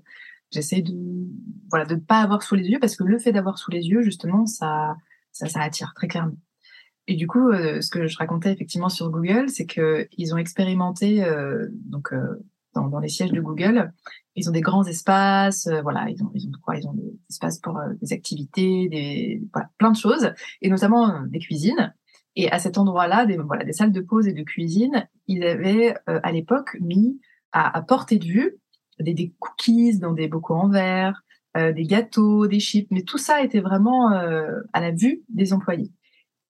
[0.52, 0.94] J'essaie de,
[1.70, 3.88] voilà, de ne pas avoir sous les yeux parce que le fait d'avoir sous les
[3.88, 4.96] yeux, justement, ça,
[5.32, 6.36] ça, ça attire très clairement.
[7.12, 11.26] Et du coup, euh, ce que je racontais effectivement sur Google, c'est qu'ils ont expérimenté
[11.26, 12.42] euh, donc euh,
[12.74, 13.92] dans, les sièges de Google,
[14.38, 16.32] ils ont des grands espaces, voilà, ils ont
[16.64, 21.24] quoi Ils ont des espaces pour des activités, des voilà, plein de choses, et notamment
[21.28, 21.94] des cuisines.
[22.38, 25.96] Et à cet endroit-là, des voilà, des salles de pause et de cuisine, ils avaient
[26.06, 27.20] à l'époque mis
[27.52, 28.58] à, à, portée de vue
[29.02, 31.26] des, des, cookies dans des bocaux en verre,
[31.58, 35.92] des gâteaux, des chips, mais tout ça était vraiment à la vue des employés.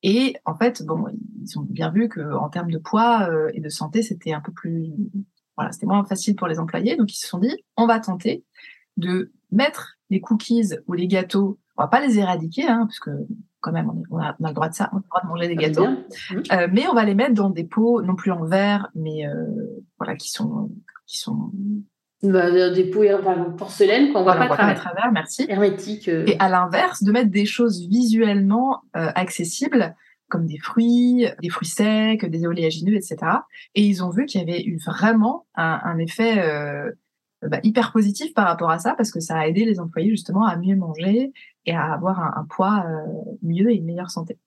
[0.03, 1.05] Et en fait, bon,
[1.41, 4.41] ils ont bien vu que en termes de poids euh, et de santé, c'était un
[4.41, 4.91] peu plus,
[5.55, 6.95] voilà, c'était moins facile pour les employés.
[6.97, 8.43] Donc ils se sont dit, on va tenter
[8.97, 11.59] de mettre les cookies ou les gâteaux.
[11.77, 13.11] On va pas les éradiquer, hein, parce que
[13.59, 15.55] quand même, on, a, le droit de ça, on a le droit de manger des
[15.55, 15.87] gâteaux.
[16.51, 19.45] Euh, mais on va les mettre dans des pots, non plus en verre, mais euh,
[19.99, 20.71] voilà, qui sont,
[21.05, 21.51] qui sont
[22.23, 25.45] bah, des pots en porcelaine qu'on voit pas, à travers, merci.
[25.49, 26.07] Hermétique.
[26.07, 26.25] Euh.
[26.27, 29.95] Et à l'inverse, de mettre des choses visuellement euh, accessibles
[30.29, 33.17] comme des fruits, des fruits secs, des oléagineux, etc.
[33.75, 36.91] Et ils ont vu qu'il y avait eu vraiment un, un effet euh,
[37.41, 40.45] bah, hyper positif par rapport à ça parce que ça a aidé les employés justement
[40.45, 41.34] à mieux manger
[41.65, 44.38] et à avoir un, un poids euh, mieux et une meilleure santé.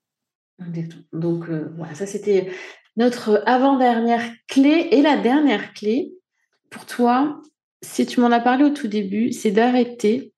[1.12, 2.50] Donc voilà, ça c'était
[2.96, 6.14] notre avant-dernière clé et la dernière clé
[6.70, 7.40] pour toi,
[7.85, 10.33] si tu m'en as parlé au tout début, c'est d'arrêter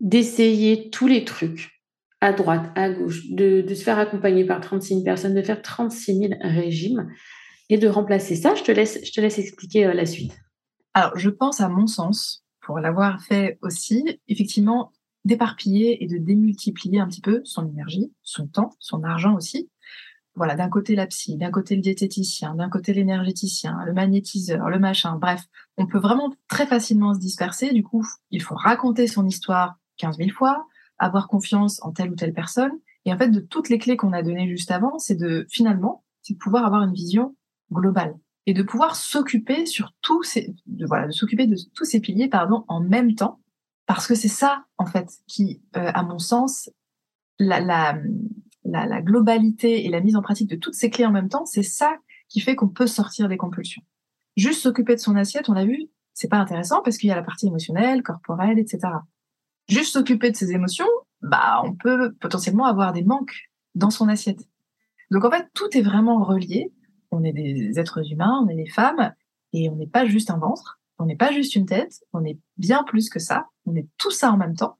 [0.00, 1.82] d'essayer tous les trucs
[2.20, 6.18] à droite, à gauche, de, se faire accompagner par 36 000 personnes, de faire 36
[6.18, 7.10] 000 régimes
[7.68, 8.54] et de remplacer ça.
[8.54, 10.36] Je te laisse, je te laisse expliquer euh, la suite.
[10.94, 14.92] Alors, je pense à mon sens, pour l'avoir fait aussi, effectivement,
[15.24, 19.68] d'éparpiller et de démultiplier un petit peu son énergie, son temps, son argent aussi,
[20.36, 24.78] voilà, d'un côté la psy, d'un côté le diététicien, d'un côté l'énergéticien, le magnétiseur, le
[24.78, 25.44] machin, bref,
[25.78, 27.72] on peut vraiment très facilement se disperser.
[27.72, 30.66] Du coup, il faut raconter son histoire 15 000 fois,
[30.98, 32.72] avoir confiance en telle ou telle personne.
[33.06, 36.04] Et en fait, de toutes les clés qu'on a données juste avant, c'est de finalement,
[36.22, 37.34] c'est de pouvoir avoir une vision
[37.72, 38.14] globale
[38.46, 42.28] et de pouvoir s'occuper sur tous ces, de, voilà, de s'occuper de tous ces piliers,
[42.28, 43.40] pardon, en même temps,
[43.86, 46.70] parce que c'est ça, en fait, qui, euh, à mon sens,
[47.38, 47.98] la, la,
[48.84, 51.62] la, globalité et la mise en pratique de toutes ces clés en même temps, c'est
[51.62, 51.96] ça
[52.28, 53.82] qui fait qu'on peut sortir des compulsions.
[54.36, 57.16] Juste s'occuper de son assiette, on l'a vu, c'est pas intéressant parce qu'il y a
[57.16, 58.80] la partie émotionnelle, corporelle, etc.
[59.68, 60.88] Juste s'occuper de ses émotions,
[61.22, 64.40] bah, on peut potentiellement avoir des manques dans son assiette.
[65.10, 66.72] Donc en fait, tout est vraiment relié.
[67.10, 69.14] On est des êtres humains, on est des femmes,
[69.52, 72.38] et on n'est pas juste un ventre, on n'est pas juste une tête, on est
[72.56, 74.78] bien plus que ça, on est tout ça en même temps.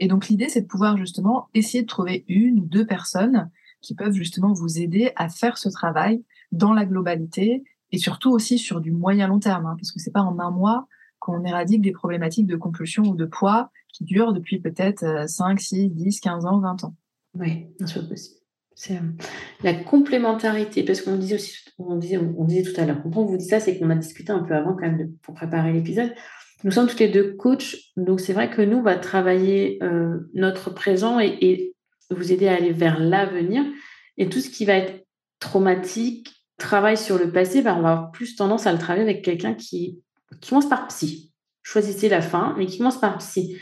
[0.00, 3.94] Et donc l'idée, c'est de pouvoir justement essayer de trouver une ou deux personnes qui
[3.94, 8.80] peuvent justement vous aider à faire ce travail dans la globalité et surtout aussi sur
[8.80, 10.86] du moyen long terme, hein, parce que c'est pas en un mois
[11.18, 15.90] qu'on éradique des problématiques de compulsion ou de poids qui durent depuis peut-être 5, 6,
[15.90, 16.94] 10, 15 ans, 20 ans.
[17.34, 18.40] Oui, bien sûr possible.
[18.74, 19.12] C'est euh,
[19.62, 23.26] la complémentarité, parce qu'on disait aussi, on disait, on disait tout à l'heure, quand on
[23.26, 26.14] vous dit ça, c'est qu'on a discuté un peu avant quand même pour préparer l'épisode.
[26.62, 30.18] Nous sommes toutes les deux coachs, donc c'est vrai que nous, on va travailler euh,
[30.34, 31.74] notre présent et,
[32.10, 33.62] vous aider à aller vers l'avenir.
[34.18, 35.06] Et tout ce qui va être
[35.38, 39.24] traumatique, travail sur le passé, ben, on va avoir plus tendance à le travailler avec
[39.24, 40.02] quelqu'un qui,
[40.48, 41.32] commence par psy.
[41.62, 43.56] Choisissez la fin, mais qui commence par psy.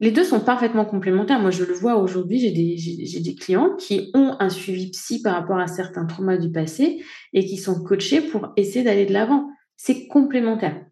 [0.00, 1.38] Les deux sont parfaitement complémentaires.
[1.38, 5.58] Moi, je le vois aujourd'hui, j'ai des clients qui ont un suivi psy par rapport
[5.58, 9.50] à certains traumas du passé et qui sont coachés pour essayer d'aller de l'avant.
[9.76, 10.85] C'est complémentaire.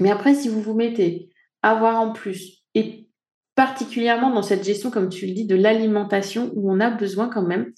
[0.00, 1.28] Mais après, si vous vous mettez
[1.62, 3.08] à voir en plus, et
[3.54, 7.42] particulièrement dans cette gestion, comme tu le dis, de l'alimentation, où on a besoin quand
[7.42, 7.72] même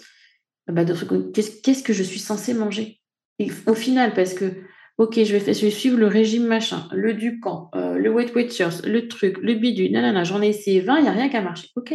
[0.68, 0.94] bah, de
[1.33, 3.00] qu'est-ce que je suis censée manger?
[3.66, 4.44] Au final, parce que,
[4.98, 9.38] ok, je vais, suivre le régime machin, le Ducan, euh, le Weight Watchers, le truc,
[9.38, 11.68] le bidule, nanana, j'en ai essayé 20, il n'y a rien qui a marché.
[11.77, 11.92] Ok.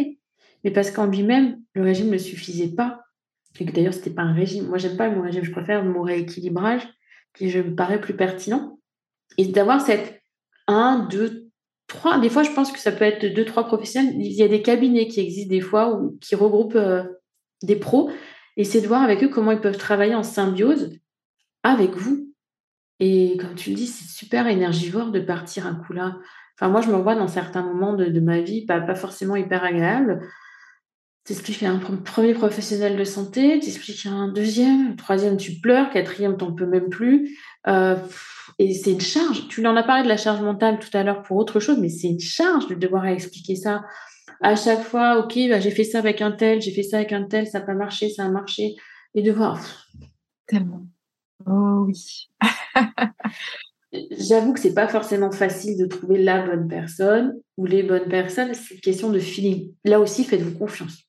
[0.63, 3.01] Mais parce qu'en lui-même, le régime ne suffisait pas.
[3.59, 4.67] Et que d'ailleurs, ce n'était pas un régime.
[4.67, 6.87] Moi, j'aime pas le régime, je préfère le mot rééquilibrage,
[7.33, 8.78] qui je me paraît plus pertinent
[9.37, 10.21] et d'avoir cette
[10.67, 11.49] 1, 2,
[11.87, 12.19] 3.
[12.19, 14.15] Des fois, je pense que ça peut être 2, 3 professionnels.
[14.17, 17.03] Il y a des cabinets qui existent des fois ou qui regroupent euh,
[17.63, 18.11] des pros
[18.59, 20.91] et c'est de voir avec eux comment ils peuvent travailler en symbiose
[21.63, 22.33] avec vous.
[22.99, 26.17] Et comme tu le dis, c'est super énergivore de partir un coup là.
[26.55, 29.63] Enfin, moi, je me vois dans certains moments de, ma vie, pas, pas forcément hyper
[29.63, 30.27] agréable.
[31.23, 36.65] T'expliques un premier professionnel de santé, t'expliques un deuxième, troisième, tu pleures, quatrième, t'en peux
[36.65, 37.39] même plus.
[37.67, 37.95] Euh,
[38.59, 39.47] et c'est une charge.
[39.47, 41.87] Tu en as parlé de la charge mentale tout à l'heure pour autre chose, mais
[41.87, 43.85] c'est une charge de devoir expliquer ça
[44.41, 45.17] à chaque fois.
[45.19, 47.59] Ok, bah, j'ai fait ça avec un tel, j'ai fait ça avec un tel, ça
[47.59, 48.75] n'a pas marché, ça a marché.
[49.15, 49.65] Et de voir.
[50.45, 50.85] Tellement.
[51.47, 52.29] Oh oui.
[54.11, 58.53] J'avoue que c'est pas forcément facile de trouver la bonne personne ou les bonnes personnes.
[58.53, 59.73] C'est une question de feeling.
[59.85, 61.05] Là aussi, faites-vous confiance.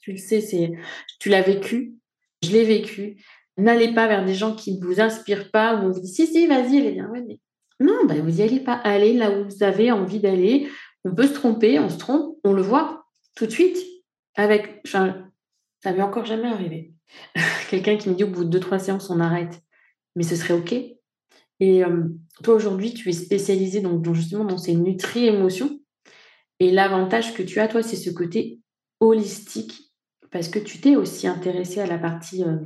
[0.00, 0.72] Tu le sais, c'est,
[1.18, 1.94] tu l'as vécu,
[2.42, 3.22] je l'ai vécu.
[3.56, 6.26] N'allez pas vers des gens qui ne vous inspirent pas, où on vous dit si,
[6.26, 7.10] si, vas-y, allez bien.
[7.80, 8.74] Non, bah, vous n'y allez pas.
[8.74, 10.68] Allez là où vous avez envie d'aller.
[11.04, 13.78] On peut se tromper, on se trompe, on le voit tout de suite.
[14.36, 15.30] Avec, enfin,
[15.82, 16.92] ça m'est encore jamais arrivé.
[17.70, 19.60] Quelqu'un qui me dit au bout de deux, trois séances, on arrête.
[20.16, 20.72] Mais ce serait OK.
[21.60, 22.04] Et euh,
[22.42, 25.78] toi, aujourd'hui, tu es spécialisé donc, justement dans ces nutri-émotions.
[26.60, 28.60] Et l'avantage que tu as, toi, c'est ce côté
[29.00, 29.92] holistique,
[30.30, 32.56] parce que tu t'es aussi intéressé à la partie euh,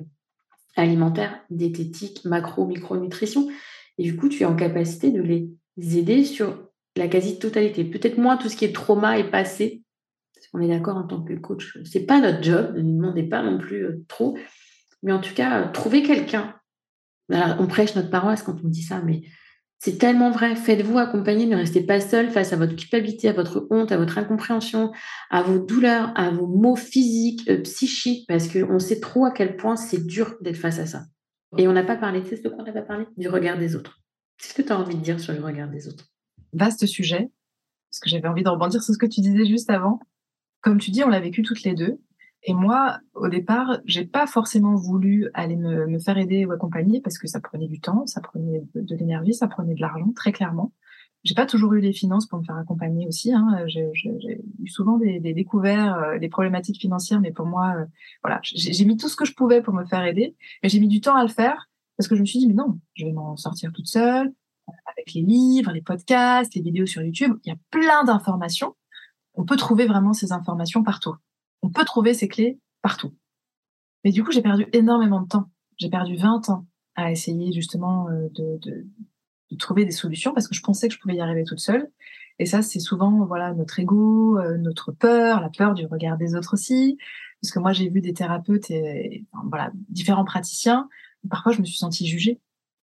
[0.78, 3.48] alimentaire, diététique, macro, micronutrition.
[3.98, 5.48] Et du coup, tu es en capacité de les
[5.98, 7.84] aider sur la quasi-totalité.
[7.84, 9.82] Peut-être moins tout ce qui est trauma et passé,
[10.34, 13.24] parce qu'on est d'accord en tant que coach, c'est pas notre job, ne nous demandez
[13.24, 14.36] pas non plus euh, trop.
[15.02, 16.54] Mais en tout cas, euh, trouver quelqu'un.
[17.30, 19.22] on prêche notre paroisse quand on dit ça, mais
[19.78, 20.56] c'est tellement vrai.
[20.56, 24.18] Faites-vous accompagner, ne restez pas seul face à votre culpabilité, à votre honte, à votre
[24.18, 24.92] incompréhension,
[25.30, 29.56] à vos douleurs, à vos maux physiques, euh, psychiques, parce qu'on sait trop à quel
[29.56, 31.04] point c'est dur d'être face à ça.
[31.56, 33.76] Et on n'a pas parlé, tu sais ce qu'on n'a pas parlé Du regard des
[33.76, 34.00] autres.
[34.36, 36.06] Qu'est-ce que tu as envie de dire sur le regard des autres?
[36.52, 37.30] Vaste sujet,
[37.90, 40.00] parce que j'avais envie de rebondir sur ce que tu disais juste avant.
[40.60, 41.98] Comme tu dis, on l'a vécu toutes les deux.
[42.44, 47.00] Et moi, au départ, j'ai pas forcément voulu aller me, me, faire aider ou accompagner
[47.00, 50.32] parce que ça prenait du temps, ça prenait de, l'énergie, ça prenait de l'argent, très
[50.32, 50.72] clairement.
[51.24, 53.32] J'ai pas toujours eu les finances pour me faire accompagner aussi.
[53.32, 53.64] Hein.
[53.66, 53.90] J'ai
[54.60, 57.86] eu souvent des, des découvertes, euh, des problématiques financières, mais pour moi, euh,
[58.22, 60.88] voilà, j'ai mis tout ce que je pouvais pour me faire aider, mais j'ai mis
[60.88, 63.12] du temps à le faire parce que je me suis dit, mais non, je vais
[63.12, 64.32] m'en sortir toute seule,
[64.86, 67.36] avec les livres, les podcasts, les vidéos sur YouTube.
[67.44, 68.76] Il y a plein d'informations.
[69.34, 71.16] On peut trouver vraiment ces informations partout
[71.62, 73.14] on peut trouver ces clés partout.
[74.04, 75.50] Mais du coup, j'ai perdu énormément de temps.
[75.76, 78.86] J'ai perdu 20 ans à essayer justement euh, de,
[79.58, 81.90] trouver des solutions parce que je pensais que je pouvais y arriver toute seule.
[82.38, 86.34] Et ça, c'est souvent voilà notre ego, euh, notre peur, la peur du regard des
[86.34, 86.98] autres aussi.
[87.40, 90.88] Parce que moi, j'ai vu des thérapeutes et, voilà différents praticiens.
[91.28, 92.40] parfois, je me suis sentie jugée.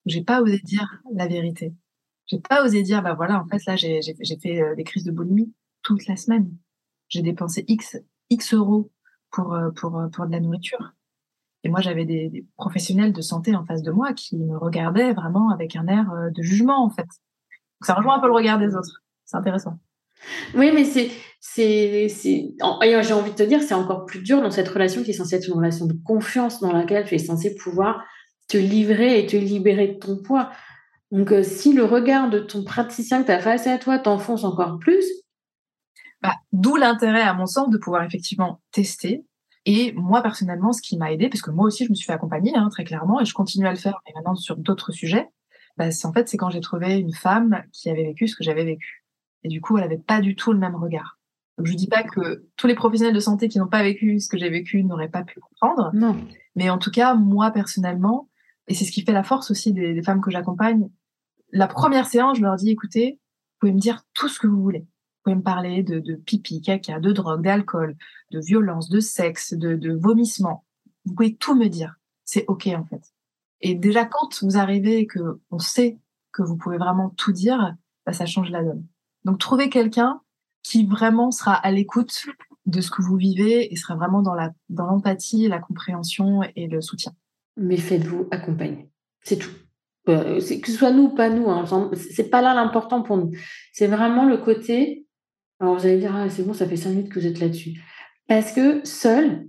[0.07, 1.75] J'ai pas osé dire la vérité.
[2.27, 4.03] J'ai pas osé dire bah voilà en fait là j'ai
[4.41, 5.53] fait euh, des crises de boulimie
[5.83, 6.51] toute la semaine.
[7.09, 7.99] J'ai dépensé X
[8.31, 8.91] X euros
[9.31, 10.95] pour, pour, pour de la nourriture.
[11.63, 15.51] Et moi, j'avais des, professionnels de santé en face de moi qui me regardaient vraiment
[15.51, 17.03] avec un air de jugement, en fait.
[17.03, 19.03] Donc, ça rejoint un peu le regard des autres.
[19.25, 19.79] C'est intéressant.
[20.55, 24.51] Oui, mais c'est, c'est, c'est, j'ai envie de te dire, c'est encore plus dur dans
[24.51, 27.55] cette relation qui est censée être une relation de confiance dans laquelle tu es censé
[27.55, 28.05] pouvoir
[28.49, 30.51] te livrer et te libérer de ton poids.
[31.11, 34.45] Donc, euh, si le regard de ton praticien que tu as face à toi t'enfonce
[34.45, 35.05] encore plus.
[36.23, 39.25] Bah, D'où l'intérêt, à mon sens, de pouvoir effectivement tester.
[39.67, 42.13] Et moi, personnellement, ce qui m'a aidé, parce que moi aussi, je me suis fait
[42.13, 45.29] accompagner, hein, très clairement, et je continue à le faire, et maintenant sur d'autres sujets,
[45.77, 48.45] bah, c'est en fait, c'est quand j'ai trouvé une femme qui avait vécu ce que
[48.45, 49.05] j'avais vécu.
[49.45, 51.19] Et du coup, elle avait pas du tout le même regard.
[51.59, 54.29] Donc, je dis pas que tous les professionnels de santé qui n'ont pas vécu ce
[54.29, 55.91] que j'ai vécu n'auraient pas pu comprendre.
[55.95, 56.17] Non.
[56.57, 58.29] Mais en tout cas, moi, personnellement,
[58.67, 60.89] et c'est ce qui fait la force aussi des, des femmes que j'accompagne,
[61.53, 64.63] la première séance, je leur dis, écoutez, vous pouvez me dire tout ce que vous
[64.63, 64.87] voulez.
[65.31, 67.97] Pouvez me parler de, de pipi, caca, de drogue, d'alcool,
[68.33, 70.65] de violence, de sexe, de, de vomissement.
[71.05, 71.95] Vous pouvez tout me dire.
[72.25, 73.15] C'est OK, en fait.
[73.61, 75.99] Et déjà, quand vous arrivez et que on sait
[76.33, 78.85] que vous pouvez vraiment tout dire, bah, ça change la donne.
[79.25, 80.21] Donc, trouvez quelqu'un
[80.65, 82.27] qui vraiment sera à l'écoute
[82.67, 86.67] de ce que vous vivez et sera vraiment dans la dans l'empathie, la compréhension et
[86.67, 87.13] le soutien.
[87.57, 88.91] Mais faites-vous accompagner.
[89.23, 89.53] C'est tout.
[90.09, 93.31] Euh, que ce soit nous ou pas nous, hein, c'est pas là l'important pour nous.
[93.73, 95.00] C'est vraiment le côté.
[95.61, 97.81] Alors vous allez dire, ah, c'est bon, ça fait cinq minutes que vous êtes là-dessus.
[98.27, 99.47] Parce que seul,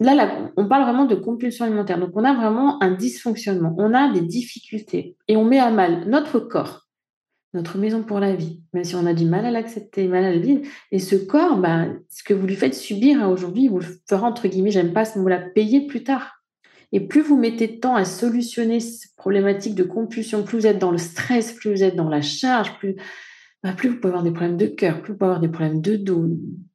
[0.00, 1.98] là, là, on parle vraiment de compulsion alimentaire.
[1.98, 6.08] Donc on a vraiment un dysfonctionnement, on a des difficultés et on met à mal
[6.08, 6.88] notre corps,
[7.54, 10.32] notre maison pour la vie, même si on a du mal à l'accepter, mal à
[10.32, 10.62] le vivre.
[10.92, 14.28] Et ce corps, bah, ce que vous lui faites subir hein, aujourd'hui, vous le fera
[14.28, 16.32] entre guillemets, j'aime pas ce mot-là, payer plus tard.
[16.92, 20.78] Et plus vous mettez de temps à solutionner ces problématiques de compulsion, plus vous êtes
[20.78, 22.96] dans le stress, plus vous êtes dans la charge, plus,
[23.62, 25.80] bah, plus vous pouvez avoir des problèmes de cœur, plus vous pouvez avoir des problèmes
[25.80, 26.28] de dos,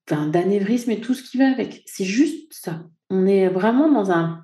[0.09, 1.83] d'anévrisme et tout ce qui va avec.
[1.85, 2.83] C'est juste ça.
[3.09, 4.41] On est vraiment dans un...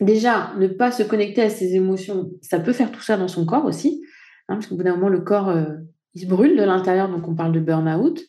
[0.00, 3.44] Déjà, ne pas se connecter à ses émotions, ça peut faire tout ça dans son
[3.44, 4.02] corps aussi,
[4.48, 5.74] hein, parce qu'au bout d'un moment, le corps, euh,
[6.14, 8.20] il se brûle de l'intérieur, donc on parle de burn-out.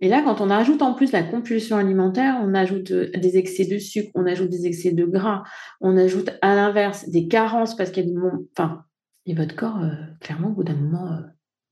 [0.00, 3.64] Et là, quand on ajoute en plus la compulsion alimentaire, on ajoute euh, des excès
[3.64, 5.44] de sucre, on ajoute des excès de gras,
[5.80, 8.44] on ajoute à l'inverse des carences parce qu'il y a du monde.
[8.56, 8.82] Enfin,
[9.26, 11.20] et votre corps, euh, clairement, au bout d'un moment,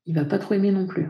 [0.07, 1.09] il va pas trop aimer non plus.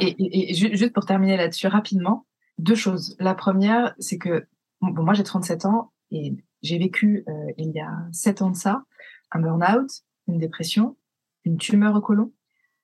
[0.00, 2.26] Et, juste pour terminer là-dessus rapidement,
[2.58, 3.16] deux choses.
[3.18, 4.46] La première, c'est que
[4.80, 7.24] bon, moi j'ai 37 ans et j'ai vécu
[7.56, 8.84] il y a 7 ans de ça
[9.32, 9.90] un burn-out,
[10.28, 10.96] une dépression,
[11.44, 12.32] une tumeur au côlon.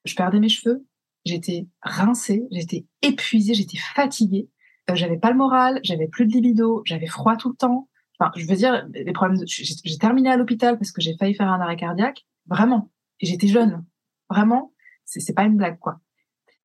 [0.04, 0.86] Je perdais mes cheveux,
[1.24, 4.48] j'étais rincée, j'étais épuisée, j'étais fatiguée,
[4.90, 7.88] euh, j'avais pas le moral, j'avais plus de libido, j'avais froid tout le temps.
[8.18, 9.40] Enfin, je veux dire, les problèmes.
[9.46, 12.90] J'ai terminé à l'hôpital parce que j'ai failli faire un arrêt cardiaque, vraiment.
[13.20, 13.84] Et j'étais jeune,
[14.28, 14.72] vraiment.
[15.08, 16.00] C'est pas une blague, quoi.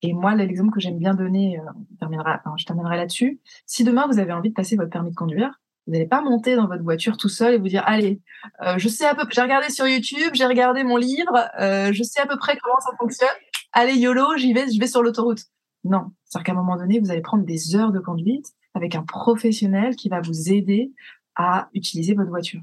[0.02, 1.64] Et moi, l'exemple que j'aime bien donner, euh,
[2.00, 3.40] terminera, je terminerai là-dessus.
[3.66, 6.56] Si demain vous avez envie de passer votre permis de conduire, vous n'allez pas monter
[6.56, 8.22] dans votre voiture tout seul et vous dire allez,
[8.62, 12.04] euh, je sais à peu, j'ai regardé sur YouTube, j'ai regardé mon livre, euh, je
[12.04, 13.30] sais à peu près comment ça fonctionne
[13.74, 15.44] allez YOLO, j'y vais, je vais sur l'autoroute.
[15.84, 19.04] Non, c'est-à-dire qu'à un moment donné, vous allez prendre des heures de conduite avec un
[19.04, 20.94] professionnel qui va vous aider
[21.36, 22.62] à utiliser votre voiture.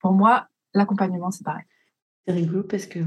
[0.00, 1.64] Pour moi, l'accompagnement, c'est pareil.
[2.26, 3.00] C'est rigolo parce que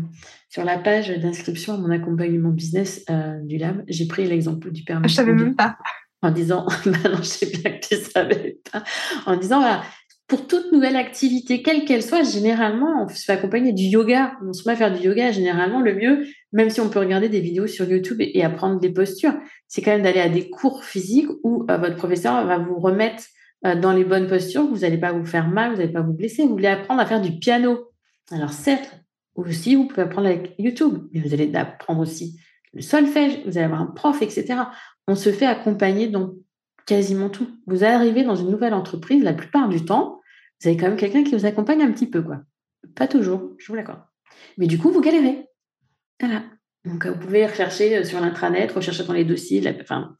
[0.49, 4.83] sur la page d'inscription à mon accompagnement business euh, du lab, j'ai pris l'exemple du
[4.83, 5.09] permis.
[5.09, 5.77] Je savais même pas.
[6.21, 8.83] En disant, bah non, je sais bien que tu savais pas.
[9.25, 9.83] En disant, voilà,
[10.27, 14.33] pour toute nouvelle activité, quelle qu'elle soit, généralement, on se fait accompagner du yoga.
[14.45, 17.29] On se met à faire du yoga, généralement, le mieux, même si on peut regarder
[17.29, 19.33] des vidéos sur YouTube et, apprendre des postures,
[19.67, 23.23] c'est quand même d'aller à des cours physiques où euh, votre professeur va vous remettre
[23.65, 26.13] euh, dans les bonnes postures, vous n'allez pas vous faire mal, vous n'allez pas vous
[26.13, 26.43] blesser.
[26.43, 27.89] Vous voulez apprendre à faire du piano.
[28.31, 28.99] Alors certes,
[29.45, 32.39] aussi, vous pouvez apprendre avec YouTube, mais vous allez apprendre aussi
[32.73, 34.55] le solfège, vous allez avoir un prof, etc.
[35.07, 36.33] On se fait accompagner dans
[36.85, 37.47] quasiment tout.
[37.65, 40.21] Vous arrivez dans une nouvelle entreprise, la plupart du temps,
[40.61, 42.41] vous avez quand même quelqu'un qui vous accompagne un petit peu, quoi.
[42.95, 44.01] Pas toujours, je vous l'accorde.
[44.57, 45.45] Mais du coup, vous galérez.
[46.19, 46.43] Voilà.
[46.85, 49.61] Donc, vous pouvez rechercher euh, sur l'intranet, rechercher dans les dossiers.
[49.81, 50.15] Enfin,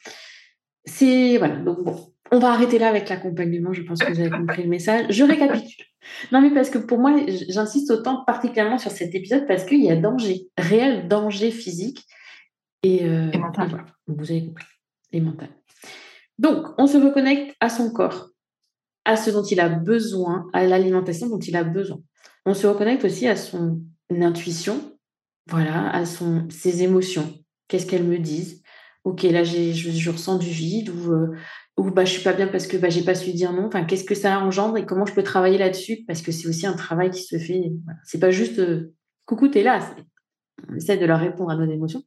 [0.86, 1.56] c'est voilà.
[1.58, 3.74] Donc bon, on va arrêter là avec l'accompagnement.
[3.74, 5.06] Je pense que vous avez compris le message.
[5.10, 5.86] Je récapitule.
[6.32, 7.16] Non, mais parce que pour moi,
[7.50, 12.06] j'insiste autant particulièrement sur cet épisode parce qu'il y a danger, réel danger physique
[12.84, 13.86] et, euh, mental.
[14.08, 14.66] vous avez compris,
[15.12, 15.50] et mental.
[16.38, 18.30] Donc, on se reconnecte à son corps,
[19.06, 22.00] à ce dont il a besoin, à l'alimentation dont il a besoin.
[22.46, 24.98] On se reconnecte aussi à son intuition,
[25.50, 27.34] voilà, à son, ses émotions.
[27.68, 28.62] Qu'est-ce qu'elles me disent?
[29.04, 31.36] Ok, là, je, je, ressens du vide ou, euh,
[31.78, 33.70] ou bah, je suis pas bien parce que bah, j'ai pas su dire non.
[33.70, 36.04] Qu'est-ce que ça engendre et comment je peux travailler là-dessus?
[36.08, 37.72] Parce que c'est aussi un travail qui se fait.
[37.86, 38.00] Voilà.
[38.04, 38.94] C'est pas juste euh,
[39.26, 39.80] coucou, t'es là.
[40.70, 42.02] On essaie de leur répondre à nos émotions.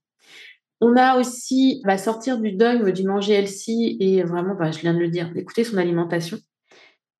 [0.80, 4.94] On a aussi va sortir du dogme du manger healthy et vraiment, bah, je viens
[4.94, 6.38] de le dire, d'écouter son alimentation.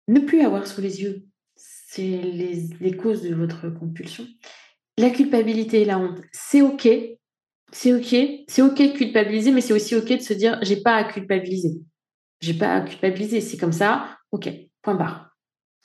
[0.08, 1.22] ne plus avoir sous les yeux,
[1.54, 4.26] c'est les, les causes de votre compulsion.
[4.98, 6.88] La culpabilité et la honte, c'est OK.
[7.72, 8.44] C'est OK.
[8.48, 11.80] C'est OK de culpabiliser, mais c'est aussi OK de se dire j'ai pas à culpabiliser.
[12.40, 13.40] J'ai pas à culpabiliser.
[13.40, 14.18] C'est comme ça.
[14.32, 14.48] OK.
[14.82, 15.36] Point barre.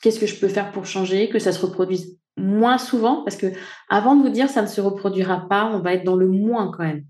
[0.01, 3.23] Qu'est-ce que je peux faire pour changer, que ça se reproduise moins souvent?
[3.23, 3.47] Parce que
[3.89, 6.71] avant de vous dire ça ne se reproduira pas, on va être dans le moins
[6.71, 7.05] quand même.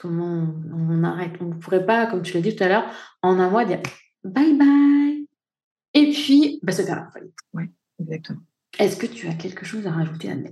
[0.00, 1.34] Comment on, arrête.
[1.40, 2.84] On ne pourrait pas, comme tu l'as dit tout à l'heure,
[3.22, 3.80] en un mois dire
[4.24, 5.26] bye bye.
[5.94, 7.32] Et puis, bah, faire la folie.
[7.52, 7.64] Oui,
[8.00, 8.40] exactement.
[8.78, 10.50] Est-ce que tu as quelque chose à rajouter, Anne euh,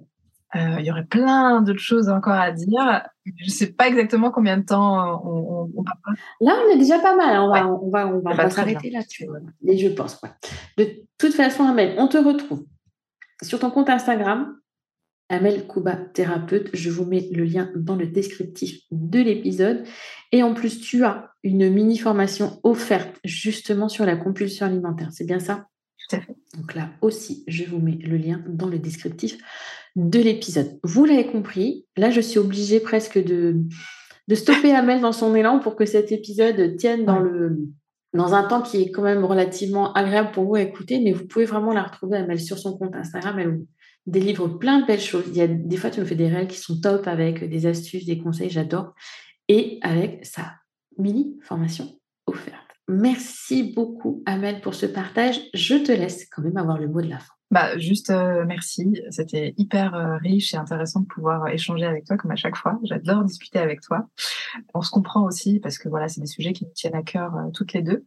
[0.79, 3.03] il y aurait plein d'autres choses encore à dire.
[3.25, 5.93] Je ne sais pas exactement combien de temps on, on, va
[6.41, 7.41] Là, on est déjà pas mal.
[7.41, 9.27] On va, on va, on va, s'arrêter là-dessus.
[9.63, 10.21] Mais je pense.
[10.77, 10.87] De
[11.19, 12.65] toute façon, Amel, on te retrouve
[13.43, 14.57] sur ton compte Instagram,
[15.29, 16.71] Amel Kuba Thérapeute.
[16.75, 19.85] Je vous mets le lien dans le descriptif de l'épisode.
[20.33, 25.09] Et en plus, tu as une mini formation offerte justement sur la compulsion alimentaire.
[25.13, 25.67] C'est bien ça?
[26.09, 26.37] Tout à fait.
[26.57, 29.39] Donc là aussi, je vous mets le lien dans le descriptif
[29.97, 30.79] de l'épisode.
[30.85, 33.57] Vous l'avez compris, là je suis obligée presque de,
[34.29, 37.59] de stopper Amel dans son élan pour que cet épisode tienne dans, le,
[38.13, 41.27] dans un temps qui est quand même relativement agréable pour vous à écouter, mais vous
[41.27, 43.39] pouvez vraiment la retrouver, Amel, sur son compte Instagram.
[43.39, 43.61] Elle
[44.07, 45.25] délivre plein de belles choses.
[45.29, 47.67] Il y a des fois, tu me fais des réels qui sont top avec des
[47.67, 48.95] astuces, des conseils, j'adore.
[49.49, 50.55] Et avec sa
[50.99, 52.55] mini formation offerte.
[52.89, 55.41] Merci beaucoup, Amel, pour ce partage.
[55.55, 57.36] Je te laisse quand même avoir le mot de la fin.
[57.51, 59.03] Bah, juste euh, merci.
[59.11, 62.79] C'était hyper euh, riche et intéressant de pouvoir échanger avec toi comme à chaque fois.
[62.83, 64.09] J'adore discuter avec toi.
[64.75, 67.37] On se comprend aussi parce que voilà, c'est des sujets qui nous tiennent à cœur
[67.37, 68.05] euh, toutes les deux.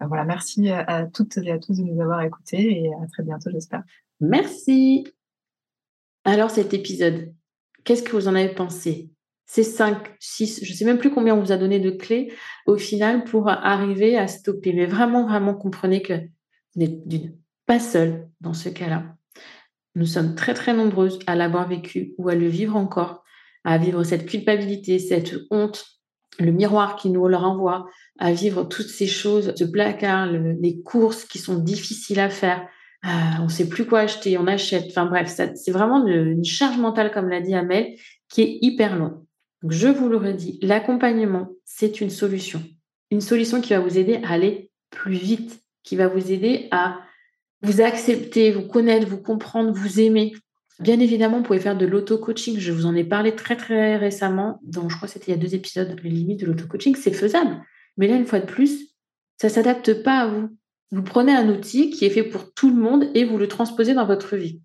[0.00, 3.50] voilà, merci à toutes et à tous de nous avoir écoutés et à très bientôt,
[3.50, 3.84] j'espère.
[4.20, 5.06] Merci.
[6.24, 7.32] Alors cet épisode,
[7.84, 9.10] qu'est-ce que vous en avez pensé?
[9.46, 12.32] Ces cinq, six, je sais même plus combien on vous a donné de clés
[12.66, 14.72] au final pour arriver à stopper.
[14.72, 17.36] Mais vraiment, vraiment comprenez que vous n'êtes d'une
[17.70, 19.14] pas seul dans ce cas-là.
[19.94, 23.22] Nous sommes très très nombreuses à l'avoir vécu ou à le vivre encore,
[23.62, 25.84] à vivre cette culpabilité, cette honte,
[26.40, 27.86] le miroir qui nous le renvoie,
[28.18, 32.66] à vivre toutes ces choses, ce placard, les courses qui sont difficiles à faire.
[33.04, 34.86] On ne sait plus quoi acheter, on achète.
[34.88, 37.94] Enfin bref, c'est vraiment une, charge mentale, comme l'a dit Amel,
[38.28, 39.22] qui est hyper loin.
[39.62, 42.60] Donc, je vous le redis, l'accompagnement, c'est une solution.
[43.12, 46.98] Une solution qui va vous aider à aller plus vite, qui va vous aider à
[47.62, 50.32] vous accepter, vous connaître, vous comprendre, vous aimer.
[50.78, 52.58] Bien évidemment, vous pouvez faire de l'auto-coaching.
[52.58, 55.38] Je vous en ai parlé très très récemment, dans, je crois que c'était il y
[55.38, 56.96] a deux épisodes, les limites de l'auto-coaching.
[56.96, 57.62] C'est faisable.
[57.96, 58.94] Mais là, une fois de plus,
[59.36, 60.48] ça ne s'adapte pas à vous.
[60.90, 63.94] Vous prenez un outil qui est fait pour tout le monde et vous le transposez
[63.94, 64.60] dans votre vie.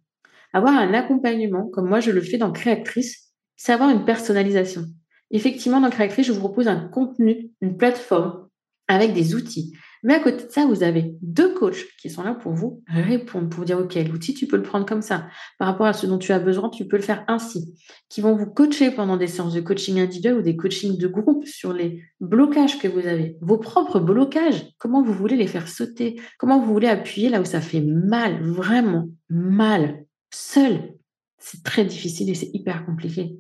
[0.54, 4.86] Avoir un accompagnement, comme moi je le fais dans Créatrice, c'est avoir une personnalisation.
[5.32, 8.48] Effectivement, dans Créatrice, je vous propose un contenu, une plateforme
[8.88, 9.74] avec des outils.
[10.06, 13.50] Mais à côté de ça, vous avez deux coachs qui sont là pour vous répondre,
[13.50, 15.28] pour vous dire, OK, l'outil, tu peux le prendre comme ça.
[15.58, 17.74] Par rapport à ce dont tu as besoin, tu peux le faire ainsi.
[18.08, 21.48] Qui vont vous coacher pendant des séances de coaching individuel ou des coachings de groupe
[21.48, 23.36] sur les blocages que vous avez.
[23.42, 27.46] Vos propres blocages, comment vous voulez les faire sauter, comment vous voulez appuyer là où
[27.46, 30.94] ça fait mal, vraiment mal, seul.
[31.40, 33.40] C'est très difficile et c'est hyper compliqué.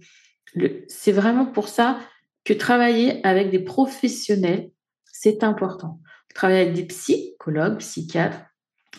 [0.87, 1.99] C'est vraiment pour ça
[2.43, 4.71] que travailler avec des professionnels,
[5.05, 5.99] c'est important
[6.35, 8.41] travailler avec des psychologues, psychiatres,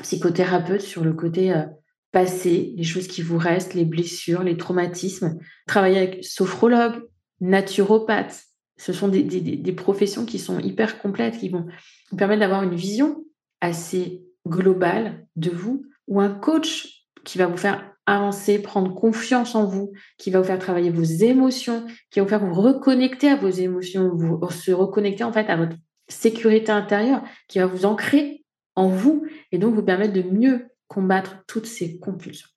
[0.02, 1.62] psychothérapeutes sur le côté euh,
[2.10, 5.38] passé, les choses qui vous restent, les blessures, les traumatismes.
[5.66, 7.02] Travailler avec sophrologues,
[7.40, 8.42] naturopathes.
[8.78, 11.66] Ce sont des, des, professions qui sont hyper complètes, qui vont
[12.10, 13.24] vous permettre d'avoir une vision
[13.62, 19.64] assez globale de vous, ou un coach qui va vous faire avancer, prendre confiance en
[19.64, 23.36] vous, qui va vous faire travailler vos émotions, qui va vous faire vous reconnecter à
[23.36, 25.76] vos émotions, vous se reconnecter en fait à votre
[26.08, 28.44] sécurité intérieure qui va vous ancrer
[28.74, 32.48] en vous et donc vous permettre de mieux combattre toutes ces compulsions.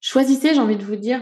[0.00, 1.20] Choisissez, j'ai envie de vous dire,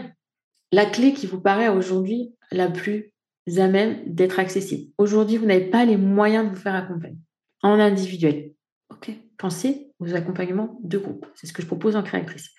[0.71, 3.13] la clé qui vous paraît aujourd'hui la plus
[3.57, 4.91] à même d'être accessible.
[4.97, 7.17] Aujourd'hui, vous n'avez pas les moyens de vous faire accompagner
[7.63, 8.53] en individuel.
[8.91, 9.11] OK?
[9.37, 11.25] Pensez aux accompagnements de groupe.
[11.35, 12.49] C'est ce que je propose en créatrice.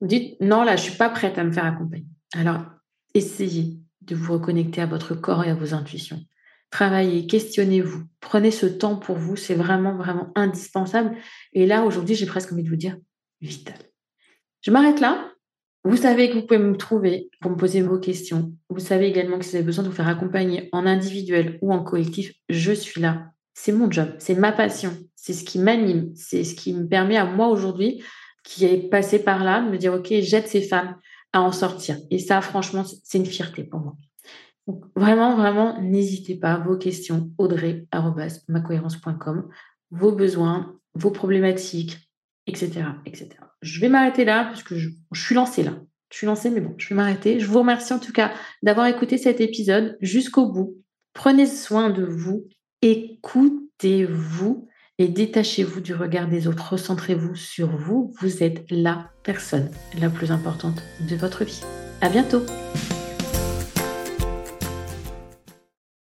[0.00, 2.06] Vous dites, non, là, je ne suis pas prête à me faire accompagner.
[2.34, 2.62] Alors,
[3.14, 6.20] essayez de vous reconnecter à votre corps et à vos intuitions
[6.70, 11.16] travaillez, questionnez-vous, prenez ce temps pour vous, c'est vraiment, vraiment indispensable.
[11.52, 12.96] Et là, aujourd'hui, j'ai presque envie de vous dire
[13.40, 13.78] vital.
[14.62, 15.32] Je m'arrête là.
[15.84, 18.52] Vous savez que vous pouvez me trouver pour me poser vos questions.
[18.68, 21.72] Vous savez également que si vous avez besoin de vous faire accompagner en individuel ou
[21.72, 23.30] en collectif, je suis là.
[23.54, 27.16] C'est mon job, c'est ma passion, c'est ce qui m'anime, c'est ce qui me permet
[27.16, 28.02] à moi aujourd'hui,
[28.42, 30.96] qui est passé par là, de me dire, OK, j'aide ces femmes
[31.32, 31.98] à en sortir.
[32.10, 33.96] Et ça, franchement, c'est une fierté pour moi.
[34.66, 36.58] Donc, vraiment, vraiment, n'hésitez pas.
[36.58, 39.48] Vos questions, audrey.macohérence.com,
[39.90, 42.10] vos besoins, vos problématiques,
[42.46, 43.28] etc., etc.
[43.62, 45.74] Je vais m'arrêter là parce que je, suis lancée là.
[46.10, 47.40] Je suis lancée, mais bon, je vais m'arrêter.
[47.40, 50.76] Je vous remercie en tout cas d'avoir écouté cet épisode jusqu'au bout.
[51.14, 52.46] Prenez soin de vous,
[52.82, 56.72] écoutez-vous et détachez-vous du regard des autres.
[56.72, 58.14] Recentrez-vous sur vous.
[58.20, 61.62] Vous êtes la personne la plus importante de votre vie.
[62.00, 62.42] À bientôt!